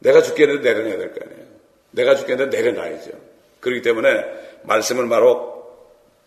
내가 0.00 0.20
죽겠는데 0.20 0.70
내려놔야 0.70 0.98
될 0.98 1.14
거 1.14 1.20
아니에요. 1.24 1.46
내가 1.92 2.14
죽겠는데 2.14 2.54
내려놔야죠. 2.54 3.27
그렇기 3.60 3.82
때문에 3.82 4.24
말씀을 4.62 5.08
바로 5.08 5.58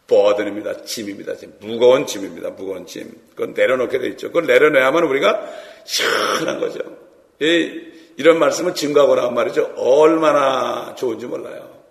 버든입니다. 0.08 0.84
짐입니다. 0.84 1.36
짐. 1.36 1.54
무거운 1.60 2.06
짐입니다. 2.06 2.50
무거운 2.52 2.86
짐. 2.86 3.12
그건 3.32 3.54
내려놓게 3.54 4.00
돼 4.00 4.08
있죠. 4.10 4.28
그걸 4.28 4.46
내려놔야만 4.46 5.04
우리가 5.04 5.50
시원한 5.86 6.60
거죠. 6.60 6.80
이, 7.40 7.92
이런 8.18 8.38
말씀을 8.40 8.76
증거하고 8.76 9.16
나면 9.16 9.34
말이죠. 9.34 9.74
얼마나 9.78 10.94
좋은지 10.96 11.26
몰라요. 11.28 11.82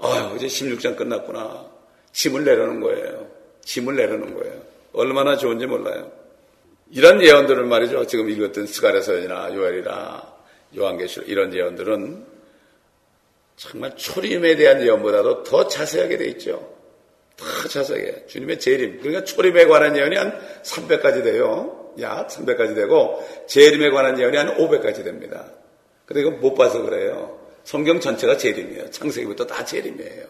아유, 0.00 0.36
이제 0.36 0.46
16장 0.46 0.96
끝났구나. 0.96 1.66
짐을 2.12 2.44
내려놓은 2.44 2.80
거예요. 2.80 3.26
짐을 3.64 3.96
내려놓은 3.96 4.34
거예요. 4.34 4.54
얼마나 4.92 5.36
좋은지 5.36 5.66
몰라요. 5.66 6.10
이런 6.92 7.22
예언들은 7.22 7.68
말이죠. 7.68 8.06
지금 8.06 8.28
읽었던 8.30 8.66
스가랴서연이나 8.66 9.54
요엘이나 9.54 10.34
요한계시록 10.76 11.28
이런 11.28 11.54
예언들은 11.54 12.29
정말 13.60 13.94
초림에 13.94 14.56
대한 14.56 14.80
예언보다도 14.80 15.42
더 15.42 15.68
자세하게 15.68 16.16
돼 16.16 16.24
있죠. 16.28 16.74
더 17.36 17.68
자세하게. 17.68 18.24
주님의 18.26 18.58
재림. 18.58 19.00
그러니까 19.00 19.24
초림에 19.24 19.66
관한 19.66 19.94
예언이 19.98 20.16
한 20.16 20.40
300가지 20.62 21.22
돼요. 21.22 21.92
약 22.00 22.28
300가지 22.28 22.74
되고 22.74 23.22
재림에 23.46 23.90
관한 23.90 24.18
예언이 24.18 24.34
한 24.34 24.56
500가지 24.56 25.04
됩니다. 25.04 25.52
근데 26.06 26.22
이거 26.22 26.30
못 26.30 26.54
봐서 26.54 26.80
그래요. 26.80 27.38
성경 27.64 28.00
전체가 28.00 28.38
재림이에요. 28.38 28.90
창세기부터 28.92 29.46
다 29.46 29.62
재림이에요. 29.62 30.24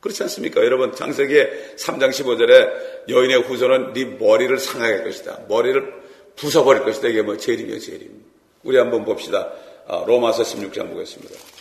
그렇지 0.00 0.24
않습니까? 0.24 0.64
여러분, 0.64 0.92
창세기의 0.92 1.76
3장 1.76 2.10
15절에 2.10 3.10
여인의 3.10 3.42
후손은 3.42 3.92
네 3.92 4.06
머리를 4.06 4.58
상하게 4.58 4.94
할 4.94 5.04
것이다. 5.04 5.42
머리를 5.48 5.94
부숴버릴 6.34 6.84
것이다. 6.84 7.08
이게 7.08 7.22
뭐 7.22 7.36
재림이에요, 7.36 7.78
재림. 7.78 8.24
우리 8.64 8.76
한번 8.76 9.04
봅시다. 9.04 9.52
아, 9.86 10.02
로마서 10.04 10.42
16장 10.42 10.90
보겠습니다. 10.90 11.59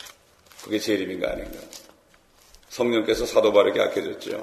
그게 0.70 0.78
재림인가 0.78 1.32
아닌가. 1.32 1.58
성령께서 2.70 3.26
사도 3.26 3.52
바르게 3.52 3.82
아껴줬죠. 3.82 4.40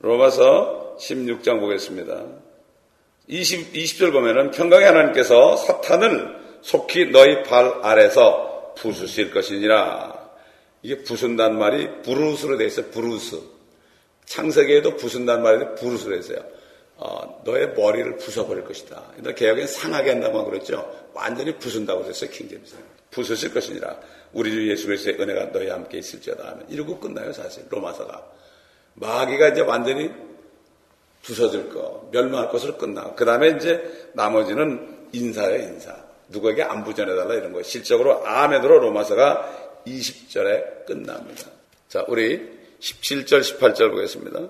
로마서 0.00 0.98
16장 1.00 1.60
보겠습니다. 1.60 2.26
20, 3.28 3.72
20절 3.72 4.12
보면은 4.12 4.50
평강의 4.50 4.86
하나님께서 4.86 5.56
사탄을 5.56 6.58
속히 6.60 7.06
너희 7.06 7.42
발 7.42 7.80
아래서 7.82 8.74
부수실 8.76 9.30
것이니라. 9.30 10.28
이게 10.82 11.02
부순단 11.02 11.58
말이 11.58 12.02
부르스로 12.02 12.58
되어 12.58 12.66
있어요. 12.66 12.90
부르스. 12.90 13.40
창세기에도 14.26 14.96
부순단 14.96 15.42
말이 15.42 15.74
부르스로 15.76 16.16
있어요. 16.16 16.40
어, 16.96 17.42
너의 17.46 17.72
머리를 17.72 18.18
부숴버릴 18.18 18.66
것이다. 18.66 19.02
근데 19.16 19.32
개혁엔 19.32 19.66
상하게 19.66 20.10
한다고 20.10 20.44
그랬죠. 20.44 21.10
완전히 21.14 21.56
부순다고 21.56 22.02
그랬어요. 22.02 22.28
킹제임스. 22.30 22.76
부수실 23.10 23.52
것이니라. 23.54 23.96
우리 24.32 24.50
주 24.50 24.70
예수 24.70 24.86
그리스도의 24.86 25.20
은혜가 25.20 25.52
너희 25.52 25.68
함께 25.68 25.98
있을지어다 25.98 26.48
하면 26.48 26.66
이러고 26.68 27.00
끝나요. 27.00 27.32
사실 27.32 27.64
로마서가. 27.70 28.22
마귀가 28.94 29.48
이제 29.48 29.60
완전히 29.60 30.10
부서질 31.22 31.70
거, 31.70 32.08
멸망할 32.12 32.50
것으로 32.50 32.76
끝나. 32.76 33.14
그 33.14 33.24
다음에 33.24 33.50
이제 33.50 34.10
나머지는 34.14 35.08
인사예요, 35.12 35.62
인사. 35.62 35.96
누구에게 36.28 36.62
안부 36.62 36.94
전해달라 36.94 37.34
이런 37.34 37.52
거. 37.52 37.62
실적으로 37.62 38.24
아멘으로 38.26 38.78
로마서가 38.78 39.82
20절에 39.86 40.86
끝납니다. 40.86 41.50
자, 41.88 42.04
우리 42.08 42.40
17절, 42.80 43.40
18절 43.40 43.90
보겠습니다. 43.90 44.40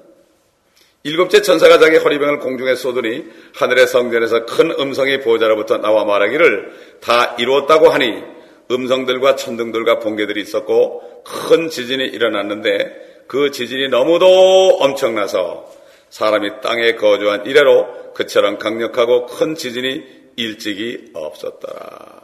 일곱째 1.02 1.40
천사가 1.40 1.78
자기 1.78 1.98
허리병을 1.98 2.40
공중에 2.40 2.74
쏘더니 2.74 3.24
하늘의 3.54 3.86
성전에서 3.86 4.44
큰 4.44 4.72
음성이 4.72 5.20
보호자로부터 5.20 5.78
나와 5.78 6.04
말하기를 6.04 6.98
다 7.00 7.36
이루었다고 7.38 7.90
하니 7.90 8.35
음성들과 8.70 9.36
천둥들과 9.36 10.00
번개들이 10.00 10.40
있었고 10.40 11.22
큰 11.24 11.68
지진이 11.68 12.04
일어났는데 12.04 13.24
그 13.26 13.50
지진이 13.50 13.88
너무도 13.88 14.78
엄청나서 14.80 15.72
사람이 16.10 16.60
땅에 16.62 16.94
거주한 16.94 17.46
이래로 17.46 18.14
그처럼 18.14 18.58
강력하고 18.58 19.26
큰 19.26 19.54
지진이 19.54 20.16
일찍이 20.36 21.10
없었더라. 21.14 22.22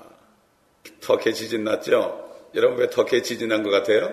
터키 1.01 1.35
지진 1.35 1.65
났죠? 1.65 2.31
여러분 2.55 2.79
왜 2.79 2.91
터키에 2.91 3.23
지진한 3.23 3.63
것 3.63 3.71
같아요? 3.71 4.13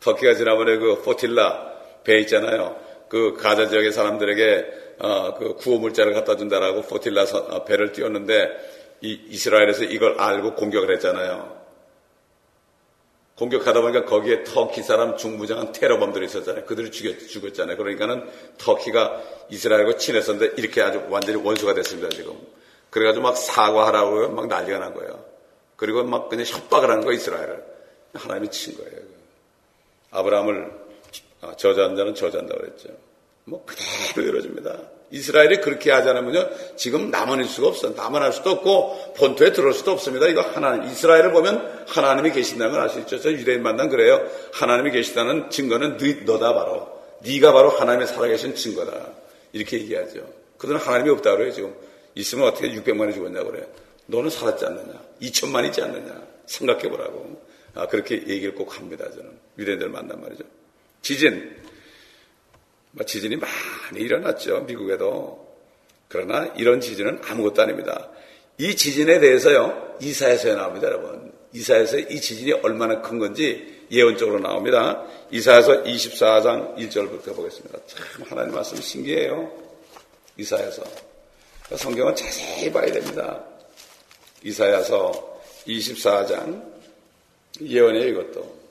터키가 0.00 0.34
지난번에 0.34 0.76
그 0.78 1.02
포틸라 1.02 1.74
배 2.04 2.18
있잖아요. 2.20 2.76
그 3.08 3.34
가자 3.34 3.68
지역의 3.68 3.92
사람들에게 3.92 4.66
어, 4.98 5.34
그 5.34 5.54
구호 5.54 5.78
물자를 5.78 6.14
갖다 6.14 6.36
준다라고 6.36 6.82
포틸라 6.82 7.24
어, 7.50 7.64
배를 7.64 7.92
띄웠는데 7.92 8.83
이, 9.04 9.20
이스라엘에서 9.28 9.84
이걸 9.84 10.18
알고 10.18 10.54
공격을 10.54 10.90
했잖아요. 10.94 11.62
공격하다 13.36 13.82
보니까 13.82 14.04
거기에 14.06 14.44
터키 14.44 14.82
사람 14.82 15.16
중부장한 15.16 15.72
테러범들이 15.72 16.24
있었잖아요. 16.24 16.64
그들이 16.64 16.90
죽였, 16.90 17.18
죽었잖아요. 17.28 17.76
그러니까는 17.76 18.30
터키가 18.56 19.22
이스라엘과 19.50 19.98
친했었는데 19.98 20.54
이렇게 20.56 20.80
아주 20.80 21.04
완전히 21.10 21.42
원수가 21.42 21.74
됐습니다, 21.74 22.08
지금. 22.08 22.34
그래가지고 22.88 23.24
막 23.24 23.36
사과하라고 23.36 24.30
막 24.30 24.46
난리가 24.46 24.78
난 24.78 24.94
거예요. 24.94 25.22
그리고 25.76 26.02
막 26.04 26.30
그냥 26.30 26.46
협박을 26.46 26.88
하는 26.88 27.04
거예요, 27.04 27.16
이스라엘을. 27.18 27.64
하나님이 28.14 28.50
친 28.50 28.76
거예요. 28.78 29.00
아브라함을 30.12 30.72
아, 31.42 31.54
저주한 31.56 31.96
자는 31.96 32.14
저주한다고 32.14 32.60
그랬죠. 32.60 32.88
뭐 33.44 33.66
그대로 33.66 34.28
이루어집니다. 34.28 34.93
이스라엘이 35.14 35.60
그렇게 35.60 35.92
하지 35.92 36.08
않으면요, 36.08 36.48
지금 36.76 37.10
남아낼 37.10 37.46
수가 37.46 37.68
없어. 37.68 37.90
남아날 37.90 38.32
수도 38.32 38.50
없고, 38.50 39.14
본토에 39.16 39.52
들어올 39.52 39.72
수도 39.72 39.92
없습니다. 39.92 40.26
이거 40.26 40.40
하나님, 40.42 40.90
이스라엘을 40.90 41.30
보면 41.32 41.84
하나님이 41.86 42.32
계신다는 42.32 42.72
걸 42.72 42.80
알 42.82 42.90
수 42.90 42.98
있죠. 43.00 43.20
저 43.20 43.30
유대인 43.30 43.62
만난 43.62 43.88
그래요. 43.88 44.20
하나님이 44.52 44.90
계시다는 44.90 45.50
증거는 45.50 45.98
너, 46.26 46.38
다 46.38 46.52
바로. 46.52 46.88
네가 47.22 47.52
바로 47.52 47.70
하나님의 47.70 48.08
살아계신 48.08 48.56
증거다. 48.56 48.92
이렇게 49.52 49.78
얘기하죠. 49.78 50.26
그들은 50.58 50.80
하나님이 50.80 51.10
없다 51.10 51.36
그래요, 51.36 51.52
지금. 51.52 51.74
있으면 52.16 52.48
어떻게 52.48 52.68
600만이 52.72 53.14
죽었냐고 53.14 53.52
그래요. 53.52 53.66
너는 54.06 54.30
살았지 54.30 54.66
않느냐? 54.66 55.00
2천만 55.22 55.64
이지 55.68 55.80
않느냐? 55.80 56.22
생각해 56.46 56.90
보라고. 56.90 57.40
아, 57.74 57.86
그렇게 57.86 58.16
얘기를 58.16 58.52
꼭 58.54 58.76
합니다, 58.76 59.04
저는. 59.10 59.30
유대인들 59.58 59.88
만난 59.90 60.20
말이죠. 60.20 60.42
지진. 61.02 61.54
뭐 62.94 63.04
지진이 63.04 63.36
많이 63.36 64.00
일어났죠, 64.00 64.60
미국에도. 64.60 65.44
그러나 66.08 66.52
이런 66.56 66.80
지진은 66.80 67.20
아무것도 67.24 67.62
아닙니다. 67.62 68.08
이 68.58 68.76
지진에 68.76 69.18
대해서요, 69.18 69.96
이사에서 70.00 70.54
나옵니다, 70.54 70.86
여러분. 70.86 71.32
이사에서 71.52 71.98
이 71.98 72.20
지진이 72.20 72.52
얼마나 72.52 73.00
큰 73.00 73.18
건지 73.18 73.84
예언적으로 73.90 74.40
나옵니다. 74.40 75.04
이사에서 75.30 75.82
24장 75.82 76.76
1절부터 76.76 77.34
보겠습니다. 77.34 77.78
참 77.86 78.04
하나님 78.28 78.54
말씀 78.54 78.76
신기해요. 78.76 79.50
이사에서. 80.36 80.82
성경은 81.76 82.14
자세히 82.14 82.70
봐야 82.72 82.86
됩니다. 82.86 83.42
이사야서 84.42 85.40
24장 85.66 86.62
예언이에요 87.60 88.08
이것도. 88.08 88.64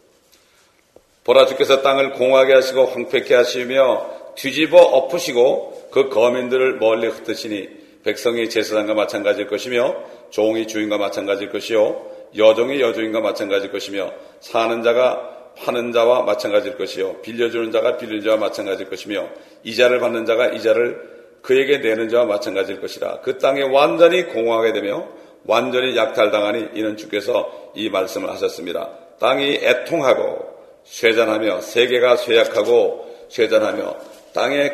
보라 1.23 1.45
주께서 1.45 1.81
땅을 1.81 2.13
공하게 2.13 2.53
하시고 2.53 2.85
황폐케 2.87 3.33
하시며 3.33 4.12
뒤집어 4.35 4.77
엎으시고 4.77 5.89
그 5.91 6.09
거민들을 6.09 6.77
멀리 6.77 7.07
흩으시니 7.07 7.69
백성이 8.03 8.49
제사장과 8.49 8.93
마찬가지일 8.93 9.47
것이며 9.47 9.95
종이 10.29 10.67
주인과 10.67 10.97
마찬가지일 10.97 11.49
것이요 11.51 12.11
여종이 12.37 12.81
여종인과 12.81 13.21
마찬가지일 13.21 13.71
것이며 13.71 14.11
사는 14.39 14.83
자가 14.83 15.29
파는 15.57 15.91
자와 15.91 16.23
마찬가지일 16.23 16.77
것이요 16.77 17.21
빌려주는 17.21 17.71
자가 17.71 17.97
빌리는 17.97 18.23
자와 18.23 18.37
마찬가지일 18.37 18.89
것이며 18.89 19.29
이자를 19.63 19.99
받는 19.99 20.25
자가 20.25 20.47
이자를 20.47 21.13
그에게 21.41 21.77
내는 21.77 22.09
자와 22.09 22.25
마찬가지일 22.25 22.81
것이라 22.81 23.21
그 23.21 23.37
땅에 23.37 23.61
완전히 23.61 24.25
공허하게 24.25 24.73
되며 24.73 25.07
완전히 25.45 25.95
약탈당하니 25.95 26.69
이는 26.73 26.97
주께서 26.97 27.71
이 27.75 27.89
말씀을 27.89 28.29
하셨습니다. 28.29 28.89
땅이 29.19 29.59
애통하고 29.61 30.53
쇠잔하며 30.85 31.61
세계가 31.61 32.17
쇠약하고 32.17 33.27
쇠잔하며 33.29 33.95
땅에 34.33 34.71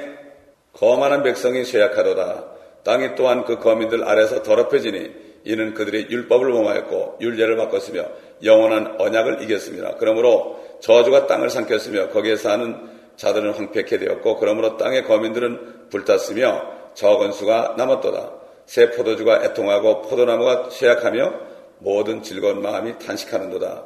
거만한 0.74 1.24
백성이 1.24 1.66
쇠약하도다. 1.66 2.46
땅이 2.84 3.16
또한 3.16 3.44
그 3.46 3.60
거민들 3.60 4.04
아래서 4.04 4.42
더럽혀지니 4.42 5.30
이는 5.44 5.74
그들이 5.74 6.08
율법을 6.10 6.52
범하였고 6.52 7.18
율례를 7.22 7.58
바꿨으며 7.58 8.06
영원한 8.44 8.96
언약을 9.00 9.42
이겼습니다. 9.44 9.96
그러므로 10.00 10.60
저주가 10.80 11.28
땅을 11.28 11.50
삼켰으며 11.50 12.10
거기에 12.10 12.36
사는 12.36 13.00
자들은 13.16 13.52
황폐케 13.52 14.00
되었고 14.00 14.38
그러므로 14.38 14.78
땅의 14.78 15.04
거민들은 15.06 15.90
불탔으며 15.90 16.80
적은 16.94 17.32
수가 17.34 17.76
남았도다. 17.78 18.32
새 18.66 18.92
포도주가 18.92 19.44
애통하고 19.44 20.04
포도나무가 20.04 20.70
쇠약하며 20.70 21.34
모든 21.80 22.22
즐거운 22.22 22.62
마음이 22.62 23.00
탄식하는도다. 23.00 23.84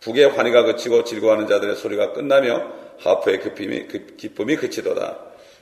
북의 0.00 0.30
환희가 0.30 0.64
그치고 0.64 1.04
즐거워하는 1.04 1.46
자들의 1.46 1.76
소리가 1.76 2.12
끝나며 2.12 2.87
하프의 2.98 3.40
기쁨이, 3.40 3.86
그 3.86 4.06
기쁨이 4.16 4.56
그치도다. 4.56 5.18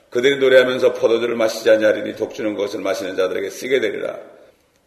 그들이 0.09 0.37
노래하면서 0.37 0.93
포도주를 0.93 1.35
마시지 1.35 1.69
않냐리니 1.69 2.15
독주는 2.15 2.55
것을 2.55 2.79
마시는 2.79 3.15
자들에게 3.15 3.49
쓰게 3.49 3.79
되리라. 3.79 4.17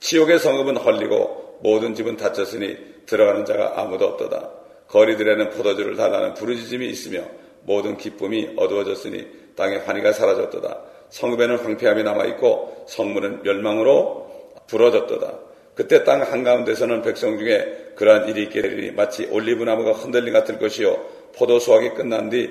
지옥의 0.00 0.38
성읍은 0.38 0.78
헐리고 0.78 1.58
모든 1.62 1.94
집은 1.94 2.16
닫혔으니 2.16 2.76
들어가는 3.06 3.44
자가 3.44 3.80
아무도 3.80 4.06
없도다. 4.06 4.50
거리들에는 4.88 5.50
포도주를 5.50 5.96
달라는 5.96 6.34
부르짖음이 6.34 6.88
있으며 6.88 7.22
모든 7.62 7.96
기쁨이 7.96 8.54
어두워졌으니 8.56 9.26
땅의 9.56 9.80
환희가 9.80 10.12
사라졌도다. 10.12 10.80
성읍에는 11.10 11.56
황폐함이 11.58 12.02
남아있고 12.02 12.86
성문은 12.88 13.42
멸망으로 13.42 14.30
부러졌도다. 14.68 15.38
그때 15.74 16.04
땅 16.04 16.22
한가운데서는 16.22 17.02
백성 17.02 17.38
중에 17.38 17.92
그러한 17.96 18.28
일이 18.28 18.44
있게 18.44 18.62
되리니 18.62 18.92
마치 18.92 19.26
올리브 19.26 19.64
나무가 19.64 19.92
흔들림 19.92 20.32
같을 20.32 20.58
것이요 20.58 21.19
포도 21.40 21.58
수확이 21.58 21.90
끝난 21.94 22.28
뒤 22.28 22.50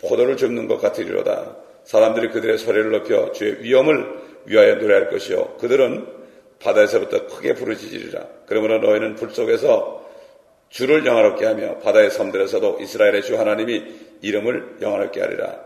포도를 0.00 0.36
줍는 0.36 0.68
것 0.68 0.80
같으리로다. 0.80 1.56
사람들이 1.82 2.30
그들의 2.30 2.56
소리를 2.56 2.88
높여 2.92 3.32
주의 3.32 3.60
위엄을 3.60 4.06
위하여 4.44 4.76
노래할 4.76 5.10
것이요 5.10 5.56
그들은 5.58 6.06
바다에서부터 6.60 7.26
크게 7.26 7.54
부르짖으리라. 7.54 8.26
그러므로 8.46 8.78
너희는 8.78 9.16
불 9.16 9.30
속에서 9.30 10.06
주를 10.68 11.04
영화롭게 11.04 11.46
하며 11.46 11.78
바다의 11.78 12.10
섬들에서도 12.10 12.78
이스라엘의 12.80 13.22
주 13.22 13.38
하나님이 13.38 13.82
이름을 14.22 14.76
영화롭게 14.82 15.20
하리라. 15.20 15.56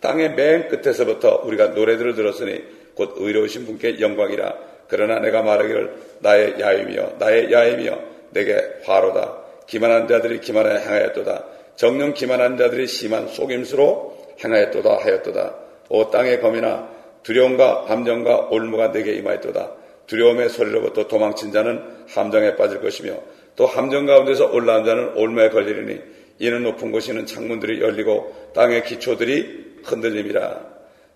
땅의 0.00 0.34
맨 0.34 0.68
끝에서부터 0.68 1.42
우리가 1.44 1.68
노래들을 1.68 2.14
들었으니 2.14 2.62
곧 2.94 3.14
의로우신 3.16 3.64
분께 3.64 4.00
영광이라. 4.00 4.54
그러나 4.88 5.18
내가 5.20 5.42
말하기를 5.42 5.94
나의 6.20 6.60
야임이여 6.60 7.16
나의 7.18 7.50
야임이여 7.52 8.02
내게 8.32 8.60
화로다. 8.84 9.38
기만한 9.66 10.08
자들이 10.08 10.40
기만하여 10.40 10.76
행하였도다. 10.76 11.61
정령 11.82 12.14
기만한 12.14 12.56
자들이 12.56 12.86
심한 12.86 13.26
속임수로 13.26 14.16
행하였도다 14.44 14.98
하였도다. 14.98 15.54
오 15.88 16.10
땅의 16.10 16.40
검이나 16.40 16.88
두려움과 17.24 17.86
함정과 17.88 18.50
올무가 18.52 18.92
내게 18.92 19.14
임하였도다. 19.14 19.72
두려움의 20.06 20.48
소리로부터 20.48 21.08
도망친 21.08 21.50
자는 21.50 21.82
함정에 22.08 22.54
빠질 22.54 22.80
것이며 22.80 23.14
또 23.56 23.66
함정 23.66 24.06
가운데서 24.06 24.52
올라온 24.52 24.84
자는 24.84 25.16
올무에 25.16 25.48
걸리리니 25.50 26.00
이는 26.38 26.62
높은 26.62 26.92
곳이는 26.92 27.26
창문들이 27.26 27.82
열리고 27.82 28.52
땅의 28.54 28.84
기초들이 28.84 29.80
흔들림이라. 29.82 30.60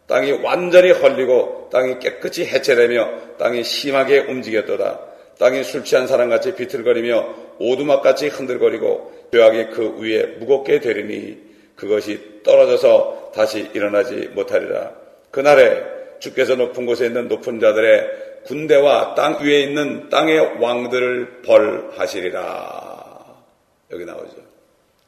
땅이 0.08 0.32
완전히 0.42 0.90
헐리고 0.90 1.68
땅이 1.70 2.00
깨끗이 2.00 2.44
해체되며 2.44 3.36
땅이 3.38 3.62
심하게 3.62 4.18
움직였도다. 4.18 5.00
땅이 5.39 5.64
술 5.64 5.84
취한 5.84 6.07
사람같이 6.07 6.55
비틀거리며 6.55 7.34
오두막같이 7.59 8.28
흔들거리고 8.28 9.28
죄악이 9.32 9.70
그 9.70 10.01
위에 10.01 10.37
무겁게 10.39 10.80
되리니 10.80 11.45
그것이 11.74 12.43
떨어져서 12.43 13.32
다시 13.34 13.70
일어나지 13.74 14.30
못하리라. 14.34 14.93
그날에 15.30 15.84
주께서 16.20 16.55
높은 16.55 16.87
곳에 16.87 17.07
있는 17.07 17.28
높은 17.28 17.61
자들의 17.61 18.26
군대와 18.45 19.14
땅 19.14 19.39
위에 19.43 19.62
있는 19.62 20.09
땅의 20.09 20.59
왕들을 20.61 21.43
벌하시리라. 21.43 22.97
여기 23.93 24.05
나오죠. 24.05 24.37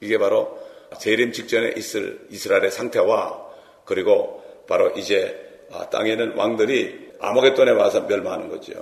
이게 0.01 0.19
바로 0.19 0.59
재림 1.01 1.33
직전에 1.33 1.73
있을 1.77 2.27
이스라엘의 2.31 2.71
상태와 2.71 3.47
그리고 3.85 4.43
바로 4.67 4.91
이제 4.91 5.47
아, 5.73 5.89
땅에 5.91 6.13
있는 6.13 6.33
왕들이 6.37 7.09
아모겟돈에 7.21 7.71
와서 7.73 8.03
멸망하는 8.03 8.49
거죠. 8.49 8.73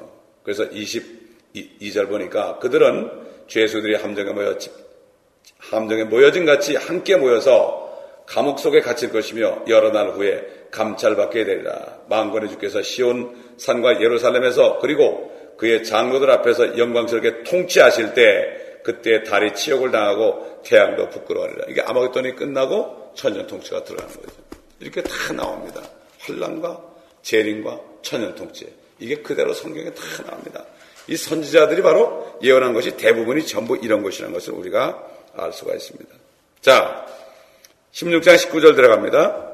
그래서 0.43 0.65
22절 1.57 2.09
보니까 2.09 2.59
그들은 2.59 3.11
죄수들이 3.49 3.97
함정에 3.97 4.33
모여 4.33 4.57
함정에 5.59 6.05
모여진 6.05 6.45
같이 6.45 6.77
함께 6.77 7.17
모여서 7.17 7.87
감옥 8.27 8.59
속에 8.59 8.81
갇힐 8.81 9.11
것이며 9.13 9.65
여러 9.69 9.91
날 9.91 10.11
후에 10.11 10.45
감찰받게 10.71 11.45
되리라. 11.45 12.01
망군의 12.09 12.51
주께서 12.51 12.83
시온 12.83 13.55
산과 13.57 14.01
예루살렘에서 14.01 14.79
그리고 14.81 15.33
그의 15.57 15.85
장로들 15.85 16.31
앞에서 16.31 16.77
영광스럽게 16.77 17.45
통치하실 17.45 18.15
때 18.15 18.81
그때 18.83 19.23
달이 19.23 19.55
치욕을 19.55 19.91
당하고 19.91 20.61
태양도 20.65 21.09
부끄러워하리라. 21.09 21.67
이게 21.69 21.81
아마겟돈이 21.83 22.37
끝나고 22.37 23.13
천년 23.15 23.47
통치가 23.47 23.83
들어가는 23.83 24.15
거죠. 24.15 24.35
이렇게 24.81 25.03
다 25.03 25.33
나옵니다. 25.33 25.83
환란과 26.21 26.81
재림과 27.23 27.81
천년 28.03 28.35
통치. 28.35 28.73
이게 28.99 29.17
그대로 29.17 29.53
성경에 29.53 29.91
다 29.91 30.03
나옵니다. 30.27 30.65
이 31.09 31.17
선지자들이 31.17 31.83
바로 31.83 32.39
예언한 32.43 32.73
것이 32.75 32.97
대부분이 32.97 33.47
전부 33.47 33.77
이런 33.77 34.03
것이라는 34.03 34.33
것을 34.33 34.53
우리가 34.55 35.03
알 35.37 35.53
수가 35.53 35.75
있습니다. 35.75 36.11
자, 36.61 37.07
16장 37.93 38.37
19절 38.37 38.75
들어갑니다. 38.75 39.47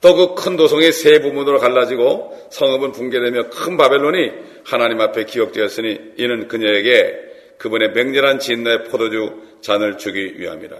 또 0.00 0.14
그 0.14 0.34
큰 0.34 0.56
도성이 0.56 0.92
세 0.92 1.20
부문으로 1.20 1.58
갈라지고 1.58 2.48
성읍은 2.50 2.92
붕괴되며 2.92 3.48
큰 3.50 3.76
바벨론이 3.76 4.30
하나님 4.64 5.00
앞에 5.00 5.24
기억되었으니 5.24 6.12
이는 6.18 6.48
그녀에게 6.48 7.24
그분의 7.58 7.92
맹렬한 7.92 8.38
진노의 8.38 8.84
포도주 8.84 9.42
잔을 9.62 9.96
주기 9.96 10.38
위함이라. 10.38 10.76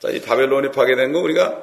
자, 0.00 0.08
이 0.10 0.20
바벨론이 0.20 0.72
파괴된 0.72 1.12
거 1.12 1.20
우리가 1.20 1.62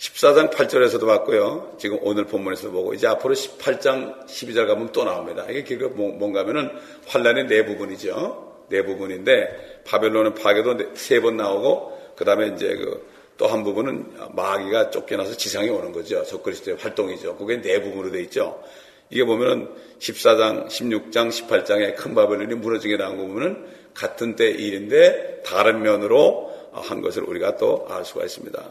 14장 0.00 0.50
8절에서도 0.50 1.04
봤고요. 1.06 1.76
지금 1.78 1.98
오늘 2.00 2.24
본문에서도 2.24 2.72
보고 2.72 2.94
이제 2.94 3.06
앞으로 3.06 3.34
18장 3.34 4.26
12절 4.26 4.66
가면 4.66 4.92
또 4.92 5.04
나옵니다. 5.04 5.44
이게 5.50 5.62
길가 5.62 5.88
뭐, 5.88 6.10
뭔가 6.12 6.40
하면은 6.40 6.70
환란의 7.06 7.46
네 7.48 7.66
부분이죠. 7.66 8.66
네 8.70 8.82
부분인데 8.82 9.82
바벨론은 9.84 10.34
파괴도 10.34 10.94
세 10.94 11.20
번 11.20 11.36
나오고 11.36 12.14
그다음에 12.16 12.48
이제 12.48 12.76
그 12.76 13.10
또 13.40 13.46
한 13.46 13.64
부분은 13.64 14.34
마귀가 14.36 14.90
쫓겨나서 14.90 15.34
지상에 15.38 15.70
오는 15.70 15.92
거죠. 15.92 16.22
적그리스도의 16.24 16.76
활동이죠. 16.76 17.36
그게 17.36 17.58
네 17.62 17.80
부분으로 17.80 18.12
돼 18.12 18.20
있죠. 18.24 18.62
이게 19.08 19.24
보면은 19.24 19.66
14장, 19.98 20.66
16장, 20.68 21.30
18장에 21.30 21.96
큰 21.96 22.14
바벨론이 22.14 22.54
무너지게 22.56 22.98
나온 22.98 23.16
거 23.16 23.22
보면은 23.24 23.64
같은 23.94 24.36
때 24.36 24.50
일인데 24.50 25.40
다른 25.46 25.80
면으로 25.80 26.52
한 26.72 27.00
것을 27.00 27.22
우리가 27.22 27.56
또 27.56 27.86
알 27.88 28.04
수가 28.04 28.24
있습니다. 28.24 28.62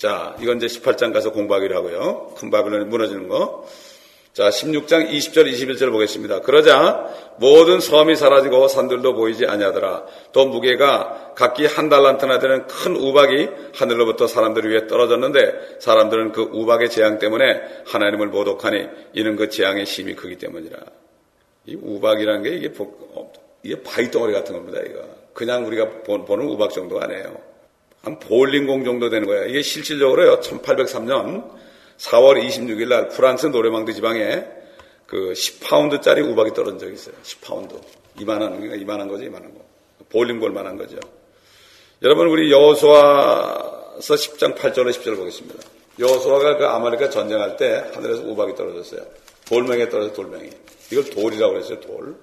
자, 0.00 0.34
이건 0.40 0.56
이제 0.56 0.66
18장 0.66 1.12
가서 1.12 1.30
공부하기로 1.30 1.76
하고요. 1.76 2.32
큰 2.38 2.50
바벨론이 2.50 2.86
무너지는 2.86 3.28
거. 3.28 3.66
자, 4.32 4.48
16장 4.48 5.10
20절 5.10 5.52
21절 5.52 5.92
보겠습니다. 5.92 6.40
그러자 6.40 7.06
모든 7.36 7.80
섬이 7.80 8.16
사라지고 8.16 8.68
산들도 8.68 9.12
보이지 9.12 9.44
아니하더라. 9.44 10.06
또 10.32 10.46
무게가 10.46 11.34
각기 11.36 11.66
한 11.66 11.90
달란트나 11.90 12.38
되는 12.38 12.66
큰 12.66 12.96
우박이 12.96 13.50
하늘로부터 13.74 14.26
사람들 14.26 14.72
위에 14.72 14.86
떨어졌는데 14.86 15.80
사람들은 15.80 16.32
그 16.32 16.48
우박의 16.50 16.88
재앙 16.88 17.18
때문에 17.18 17.60
하나님을 17.84 18.28
모독하니 18.28 18.86
이는 19.12 19.36
그 19.36 19.50
재앙의 19.50 19.84
심이 19.84 20.14
크기 20.14 20.38
때문이라. 20.38 20.78
이 21.66 21.74
우박이라는 21.74 22.42
게 22.42 22.50
이게, 22.54 22.72
이게 23.62 23.82
바위 23.82 24.10
덩어리 24.10 24.32
같은 24.32 24.54
겁니다. 24.54 24.80
이거 24.80 25.02
그냥 25.34 25.66
우리가 25.66 25.90
보는 26.04 26.46
우박 26.46 26.70
정도가 26.70 27.04
아니에요. 27.04 27.49
한 28.02 28.18
볼링공 28.18 28.84
정도 28.84 29.10
되는 29.10 29.26
거예요. 29.26 29.46
이게 29.46 29.62
실질적으로요, 29.62 30.40
1803년 30.40 31.50
4월 31.98 32.42
26일 32.42 32.88
날 32.88 33.08
프랑스 33.08 33.46
노르망디 33.46 33.92
지방에 33.92 34.44
그 35.06 35.32
10파운드짜리 35.34 36.26
우박이 36.26 36.54
떨어진 36.54 36.78
적이 36.78 36.94
있어요. 36.94 37.14
10파운드. 37.22 37.78
이만한, 38.18 38.52
그러니까 38.52 38.76
이만한 38.76 39.08
거죠, 39.08 39.24
이만한 39.24 39.52
거. 39.54 39.60
bowling 40.08 40.35
ball 40.35 40.50
만한 40.50 40.76
거죠. 40.76 40.98
여러분, 42.02 42.28
우리 42.28 42.50
여호수아서 42.50 44.00
10장 44.00 44.56
8절로 44.56 44.90
10절 44.90 45.16
보겠습니다. 45.16 45.60
여호수아가 45.98 46.56
그 46.56 46.66
아말리카 46.66 47.10
전쟁할 47.10 47.56
때 47.56 47.84
하늘에서 47.92 48.22
우박이 48.22 48.54
떨어졌어요. 48.54 49.02
돌멩이에 49.46 49.90
떨어져 49.90 50.12
돌멩이. 50.14 50.48
이걸 50.90 51.04
돌이라고 51.10 51.52
그랬어요, 51.52 51.80
돌. 51.80 52.14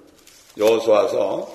여호수아서 0.58 1.54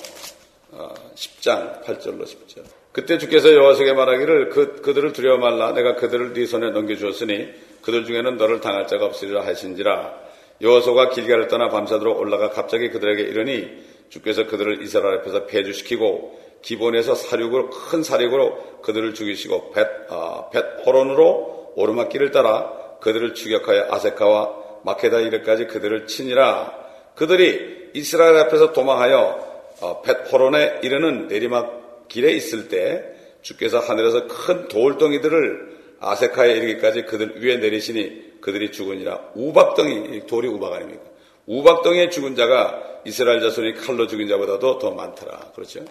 10장 1.16 1.48
어, 1.48 1.80
8절로 1.84 2.24
10절. 2.24 2.81
그때 2.92 3.16
주께서 3.16 3.54
여호수에게 3.54 3.94
말하기를 3.94 4.48
그, 4.50 4.82
그들을 4.82 5.12
두려워 5.14 5.38
말라. 5.38 5.72
내가 5.72 5.96
그들을 5.96 6.34
네 6.34 6.44
손에 6.44 6.70
넘겨주었으니 6.70 7.48
그들 7.80 8.04
중에는 8.04 8.36
너를 8.36 8.60
당할 8.60 8.86
자가 8.86 9.06
없으리라 9.06 9.46
하신지라. 9.46 10.14
여호수가 10.60 11.10
길가를 11.10 11.48
떠나 11.48 11.68
밤새도록 11.68 12.20
올라가 12.20 12.50
갑자기 12.50 12.90
그들에게 12.90 13.22
이르니 13.22 13.68
주께서 14.10 14.46
그들을 14.46 14.82
이스라엘 14.82 15.18
앞에서 15.18 15.46
폐주시키고 15.46 16.40
기본에서 16.60 17.14
사륙으로 17.14 17.70
큰 17.70 18.02
사륙으로 18.02 18.82
그들을 18.82 19.14
죽이시고 19.14 19.72
벳, 19.72 19.88
아, 20.10 20.50
벳 20.52 20.64
호론으로 20.86 21.72
오르막길을 21.74 22.30
따라 22.30 22.70
그들을 23.00 23.34
추격하여 23.34 23.88
아세카와 23.90 24.62
마케다 24.84 25.20
이르까지 25.20 25.66
그들을 25.66 26.06
치니라. 26.06 26.72
그들이 27.16 27.90
이스라엘 27.94 28.36
앞에서 28.36 28.72
도망하여 28.72 29.52
어, 29.80 30.02
벳 30.02 30.30
호론에 30.30 30.80
이르는 30.82 31.28
내리막 31.28 31.81
길에 32.12 32.32
있을 32.32 32.68
때 32.68 33.04
주께서 33.40 33.78
하늘에서 33.78 34.26
큰 34.26 34.68
돌덩이들을 34.68 35.72
아세카에 35.98 36.52
이르기까지 36.52 37.04
그들 37.06 37.42
위에 37.42 37.56
내리시니 37.56 38.40
그들이 38.42 38.70
죽으니라. 38.70 39.30
우박덩이, 39.34 40.26
돌이 40.26 40.48
우박 40.48 40.74
아닙니까? 40.74 41.04
우박덩이에 41.46 42.10
죽은 42.10 42.36
자가 42.36 43.00
이스라엘 43.06 43.40
자손이 43.40 43.74
칼로 43.76 44.06
죽인 44.06 44.28
자보다도 44.28 44.78
더 44.78 44.90
많더라. 44.90 45.52
그렇죠? 45.54 45.84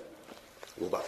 우박. 0.77 1.03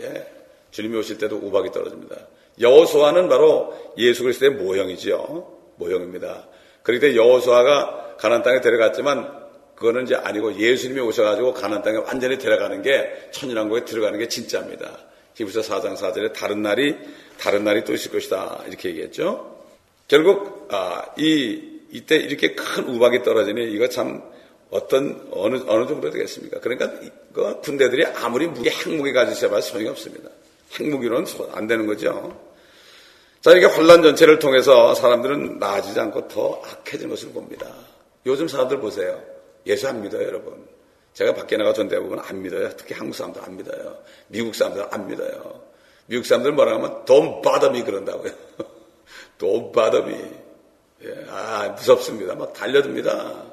예. 0.00 0.26
주님이 0.70 0.96
오실 0.98 1.18
때도 1.18 1.36
우박이 1.36 1.70
떨어집니다. 1.70 2.16
여호수아는 2.58 3.28
바로 3.28 3.92
예수 3.98 4.22
그리스도의 4.22 4.52
모형이지요. 4.52 5.52
모형입니다. 5.76 6.48
그런데 6.82 7.14
여호수아가 7.14 8.16
가난 8.18 8.42
땅에 8.42 8.60
데려갔지만 8.60 9.43
그거는 9.74 10.04
이제 10.04 10.14
아니고 10.14 10.54
예수님이 10.56 11.00
오셔가지고 11.00 11.54
가난 11.54 11.82
땅에 11.82 11.98
완전히 11.98 12.38
데려가는 12.38 12.82
게 12.82 13.28
천연왕국에 13.32 13.84
들어가는 13.84 14.18
게 14.18 14.28
진짜입니다. 14.28 14.98
히브리서 15.34 15.62
4장 15.62 15.96
4절에 15.96 16.32
다른 16.32 16.62
날이 16.62 16.96
다른 17.38 17.64
날이 17.64 17.84
또 17.84 17.92
있을 17.92 18.12
것이다 18.12 18.64
이렇게 18.68 18.90
얘기했죠. 18.90 19.62
결국 20.06 20.68
아, 20.70 21.04
이 21.16 21.80
이때 21.90 22.16
이렇게 22.16 22.54
큰 22.54 22.88
우박이 22.88 23.22
떨어지니 23.22 23.72
이거 23.72 23.88
참 23.88 24.22
어떤 24.70 25.28
어느 25.32 25.62
어느 25.66 25.86
정도 25.86 26.10
되겠습니까? 26.10 26.60
그러니까 26.60 26.92
그 27.32 27.60
군대들이 27.60 28.04
아무리 28.06 28.46
무기 28.46 28.70
핵무기 28.70 29.12
가지셔봐 29.12 29.60
소용이 29.60 29.88
없습니다. 29.88 30.30
핵무기로는 30.78 31.26
안 31.52 31.66
되는 31.66 31.86
거죠. 31.86 32.40
자, 33.40 33.52
이렇게 33.52 33.66
환란 33.66 34.02
전체를 34.02 34.38
통해서 34.38 34.94
사람들은 34.94 35.58
나아지지 35.58 36.00
않고 36.00 36.28
더 36.28 36.62
악해진 36.64 37.10
것을 37.10 37.28
봅니다. 37.28 37.66
요즘 38.24 38.48
사람들 38.48 38.80
보세요. 38.80 39.22
예수 39.66 39.88
안 39.88 40.02
믿어요, 40.02 40.26
여러분. 40.26 40.66
제가 41.14 41.34
밖에 41.34 41.56
나가 41.56 41.72
전 41.72 41.88
대부분 41.88 42.18
안 42.18 42.42
믿어요. 42.42 42.76
특히 42.76 42.94
한국 42.94 43.14
사람들 43.14 43.42
안 43.42 43.56
믿어요. 43.56 43.98
미국 44.28 44.54
사람들 44.54 44.86
안 44.90 45.06
믿어요. 45.06 45.62
미국 46.06 46.26
사람들 46.26 46.52
뭐라 46.52 46.74
하면 46.74 47.04
돈 47.04 47.40
바더미 47.40 47.84
그런다고요. 47.84 48.32
돈 49.38 49.72
바더미. 49.72 50.14
예, 51.04 51.26
아, 51.28 51.68
무섭습니다. 51.76 52.34
막 52.34 52.52
달려듭니다. 52.52 53.44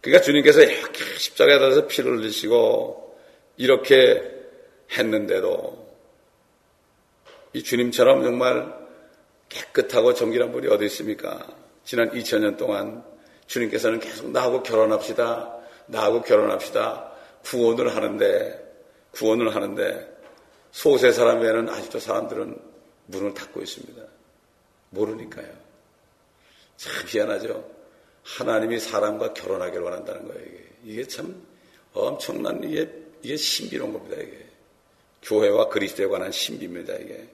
그러니까 0.00 0.24
주님께서 0.24 0.62
이렇게 0.62 1.04
십자가에 1.18 1.58
달아서 1.58 1.86
피를 1.86 2.18
흘리시고 2.18 3.18
이렇게 3.56 4.22
했는데도 4.96 5.90
이 7.52 7.62
주님처럼 7.62 8.22
정말 8.22 8.72
깨끗하고 9.48 10.14
정결한 10.14 10.52
분이 10.52 10.68
어디 10.68 10.86
있습니까? 10.86 11.46
지난 11.84 12.10
2000년 12.10 12.56
동안 12.56 13.04
주님께서는 13.50 13.98
계속 13.98 14.30
나하고 14.30 14.62
결혼합시다. 14.62 15.56
나하고 15.86 16.22
결혼합시다. 16.22 17.10
구원을 17.44 17.96
하는데, 17.96 18.72
구원을 19.10 19.56
하는데, 19.56 20.08
소세 20.70 21.10
사람 21.10 21.40
외에는 21.40 21.68
아직도 21.68 21.98
사람들은 21.98 22.56
문을 23.06 23.34
닫고 23.34 23.60
있습니다. 23.60 24.02
모르니까요. 24.90 25.48
참 26.76 26.92
희한하죠. 27.08 27.68
하나님이 28.22 28.78
사람과 28.78 29.34
결혼하기를 29.34 29.82
원한다는 29.82 30.28
거예요. 30.28 30.42
이게, 30.46 30.68
이게 30.84 31.06
참 31.08 31.34
엄청난 31.92 32.62
이게 32.62 32.88
이게 33.22 33.36
신비로운 33.36 33.92
겁니다. 33.92 34.16
이게 34.16 34.46
교회와 35.22 35.68
그리스도에 35.68 36.06
관한 36.06 36.30
신비입니다. 36.30 36.94
이게 36.94 37.28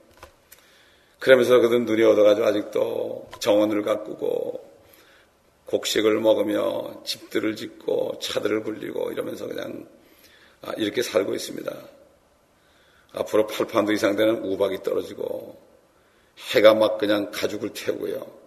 그러면서 1.19 1.59
그들 1.61 1.85
눈이 1.85 2.03
얻어가지고 2.03 2.47
아직도 2.47 3.31
정원을 3.39 3.83
가꾸고 3.83 4.67
곡식을 5.67 6.21
먹으며 6.21 7.03
집들을 7.05 7.57
짓고 7.57 8.19
차들을 8.21 8.62
굴리고 8.62 9.12
이러면서 9.12 9.47
그냥 9.47 9.89
아, 10.62 10.73
이렇게 10.77 11.03
살고 11.03 11.35
있습니다. 11.35 11.77
앞으로 13.12 13.47
8판도 13.47 13.93
이상 13.93 14.17
되는 14.17 14.45
우박이 14.45 14.83
떨어지고 14.83 15.61
해가 16.53 16.75
막 16.75 16.99
그냥 16.99 17.31
가죽을 17.31 17.71
태우고요. 17.71 18.47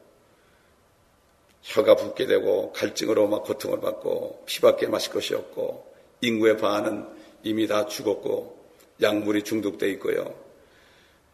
혀가 1.62 1.96
붓게 1.96 2.26
되고 2.26 2.72
갈증으로 2.72 3.28
막 3.28 3.44
고통을 3.44 3.82
받고 3.82 4.44
피밖에 4.46 4.88
마실 4.88 5.12
것이 5.12 5.36
없고 5.36 5.94
인구의 6.22 6.58
반은 6.58 7.06
이미 7.44 7.68
다 7.68 7.86
죽었고 7.86 8.58
약물이 9.02 9.44
중독돼 9.44 9.90
있고요. 9.92 10.34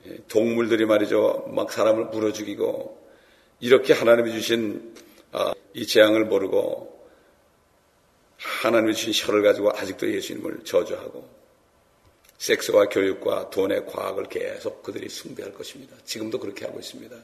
예, 0.07 0.17
동물들이 0.27 0.85
말이죠. 0.85 1.51
막 1.53 1.71
사람을 1.71 2.05
물어 2.05 2.31
죽이고 2.31 3.05
이렇게 3.59 3.93
하나님이 3.93 4.31
주신 4.31 4.93
아, 4.95 5.04
이 5.73 5.85
재앙을 5.85 6.25
모르고 6.25 6.95
하나님이 8.37 8.93
주신 8.93 9.13
혀를 9.13 9.43
가지고 9.43 9.71
아직도 9.71 10.11
예수님을 10.11 10.63
저주하고 10.63 11.27
섹스와 12.37 12.89
교육과 12.89 13.49
돈의 13.49 13.85
과학을 13.85 14.25
계속 14.25 14.83
그들이 14.83 15.09
숭배할 15.09 15.53
것입니다. 15.53 15.95
지금도 16.05 16.39
그렇게 16.39 16.65
하고 16.65 16.79
있습니다. 16.79 17.15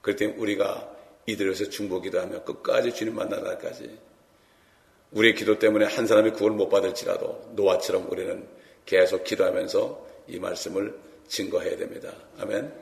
그렇기 0.00 0.18
때문에 0.18 0.38
우리가 0.38 0.96
이들에서 1.26 1.68
중보기도 1.68 2.20
하며 2.20 2.42
끝까지 2.44 2.92
주님 2.92 3.14
만나는 3.14 3.44
날까지 3.44 3.98
우리의 5.12 5.34
기도 5.34 5.58
때문에 5.58 5.86
한 5.86 6.06
사람이 6.06 6.32
구원 6.32 6.56
못 6.56 6.68
받을지라도 6.68 7.52
노아처럼 7.54 8.10
우리는 8.10 8.46
계속 8.86 9.24
기도하면서 9.24 10.06
이 10.28 10.38
말씀을 10.38 10.98
증거해야 11.28 11.76
됩니다. 11.76 12.12
아멘. 12.38 12.72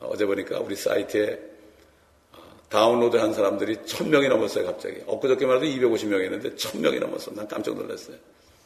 어제 0.00 0.26
보니까 0.26 0.60
우리 0.60 0.76
사이트에 0.76 1.32
어, 1.32 1.55
다운로드 2.68 3.16
한 3.16 3.32
사람들이 3.32 3.86
천명이 3.86 4.28
넘었어요, 4.28 4.66
갑자기. 4.66 5.00
엊그저께 5.06 5.46
말해도 5.46 5.66
250명이었는데 5.66 6.58
천명이 6.58 6.98
넘었어. 6.98 7.32
난 7.32 7.46
깜짝 7.46 7.76
놀랐어요. 7.76 8.16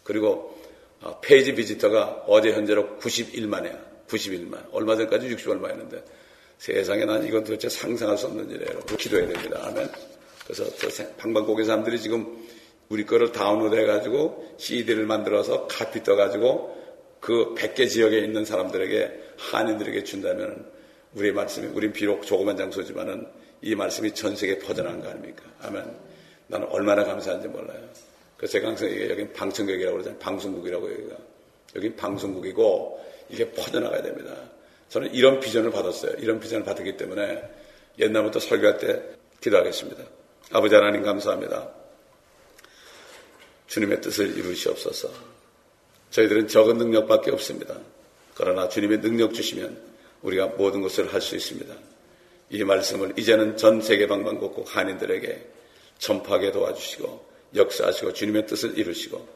그리고 0.02 0.58
어, 1.02 1.18
page 1.20 1.54
visitor가 1.54 2.24
어제 2.26 2.52
현재로 2.52 2.98
91만이야. 2.98 3.90
91만. 4.08 4.66
얼마 4.72 4.96
전까지 4.96 5.28
60 5.28 5.50
얼마였는데 5.50 6.02
세상에 6.58 7.04
난 7.04 7.24
이건 7.26 7.44
도대체 7.44 7.68
상상할 7.68 8.18
수 8.18 8.26
없는 8.26 8.50
일이에요. 8.50 8.80
기도해야 8.98 9.28
됩니다. 9.28 9.60
아멘. 9.64 9.88
그래서 10.44 10.64
저 10.76 11.06
방방곡곡의 11.16 11.64
사람들이 11.64 12.00
지금 12.00 12.44
우리 12.88 13.06
거를 13.06 13.32
다운로드 13.32 13.76
해가지고 13.76 14.56
CD를 14.58 15.06
만들어서 15.06 15.68
카피 15.68 16.02
떠가지고 16.02 16.76
그 17.20 17.54
100개 17.54 17.88
지역에 17.88 18.18
있는 18.18 18.44
사람들에게 18.44 19.20
한인들에게 19.38 20.04
준다면 20.04 20.66
우리 21.14 21.32
말씀이 21.32 21.68
우린 21.68 21.92
비록 21.92 22.26
조그만 22.26 22.56
장소지만은 22.56 23.26
이 23.62 23.74
말씀이 23.74 24.14
전 24.14 24.34
세계에 24.36 24.58
퍼져나간 24.58 25.00
거 25.02 25.08
아닙니까? 25.10 25.42
아멘. 25.62 25.84
나는 26.46 26.66
얼마나 26.68 27.04
감사한지 27.04 27.48
몰라요. 27.48 27.80
그래서 28.36 28.52
제가 28.52 28.68
항상 28.68 28.88
얘기해 28.88 29.10
여긴 29.10 29.32
방청객이라고 29.32 29.92
그러잖아요. 29.96 30.18
방송국이라고 30.18 30.92
여기가. 30.92 31.16
여긴 31.76 31.94
방송국이고 31.96 33.04
이게 33.28 33.50
퍼져나가야 33.52 34.02
됩니다. 34.02 34.34
저는 34.88 35.12
이런 35.14 35.38
비전을 35.38 35.70
받았어요. 35.70 36.12
이런 36.18 36.40
비전을 36.40 36.64
받았기 36.64 36.96
때문에 36.96 37.42
옛날부터 37.98 38.40
설교할 38.40 38.78
때 38.78 39.02
기도하겠습니다. 39.40 40.02
아버지 40.52 40.74
하나님 40.74 41.02
감사합니다. 41.02 41.70
주님의 43.68 44.00
뜻을 44.00 44.36
이루시옵소서. 44.36 45.10
저희들은 46.10 46.48
적은 46.48 46.78
능력밖에 46.78 47.30
없습니다. 47.30 47.78
그러나 48.34 48.68
주님의 48.68 49.00
능력 49.00 49.32
주시면 49.32 49.80
우리가 50.22 50.46
모든 50.46 50.80
것을 50.80 51.12
할 51.12 51.20
수 51.20 51.36
있습니다. 51.36 51.72
이 52.50 52.64
말씀을 52.64 53.12
이제는 53.16 53.56
전 53.56 53.80
세계 53.80 54.06
방방곡곡 54.06 54.76
한인들에게 54.76 55.46
전파하게 55.98 56.52
도와주시고 56.52 57.30
역사하시고 57.54 58.12
주님의 58.12 58.46
뜻을 58.46 58.78
이루시고 58.78 59.26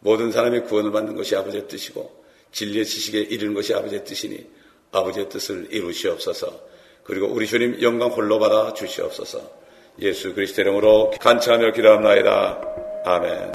모든 0.00 0.32
사람이 0.32 0.60
구원을 0.60 0.90
받는 0.90 1.14
것이 1.14 1.36
아버지의 1.36 1.68
뜻이고 1.68 2.24
진리의 2.52 2.84
지식에 2.84 3.20
이르는 3.20 3.54
것이 3.54 3.74
아버지의 3.74 4.04
뜻이니 4.04 4.46
아버지의 4.90 5.28
뜻을 5.28 5.68
이루시옵소서. 5.70 6.72
그리고 7.04 7.26
우리 7.26 7.46
주님 7.46 7.80
영광 7.82 8.10
홀로 8.10 8.38
받아 8.38 8.72
주시옵소서. 8.72 9.62
예수 10.00 10.34
그리스도 10.34 10.62
이름으로 10.62 11.12
간청하며 11.20 11.72
기도합나이다. 11.72 12.60
아멘. 13.04 13.50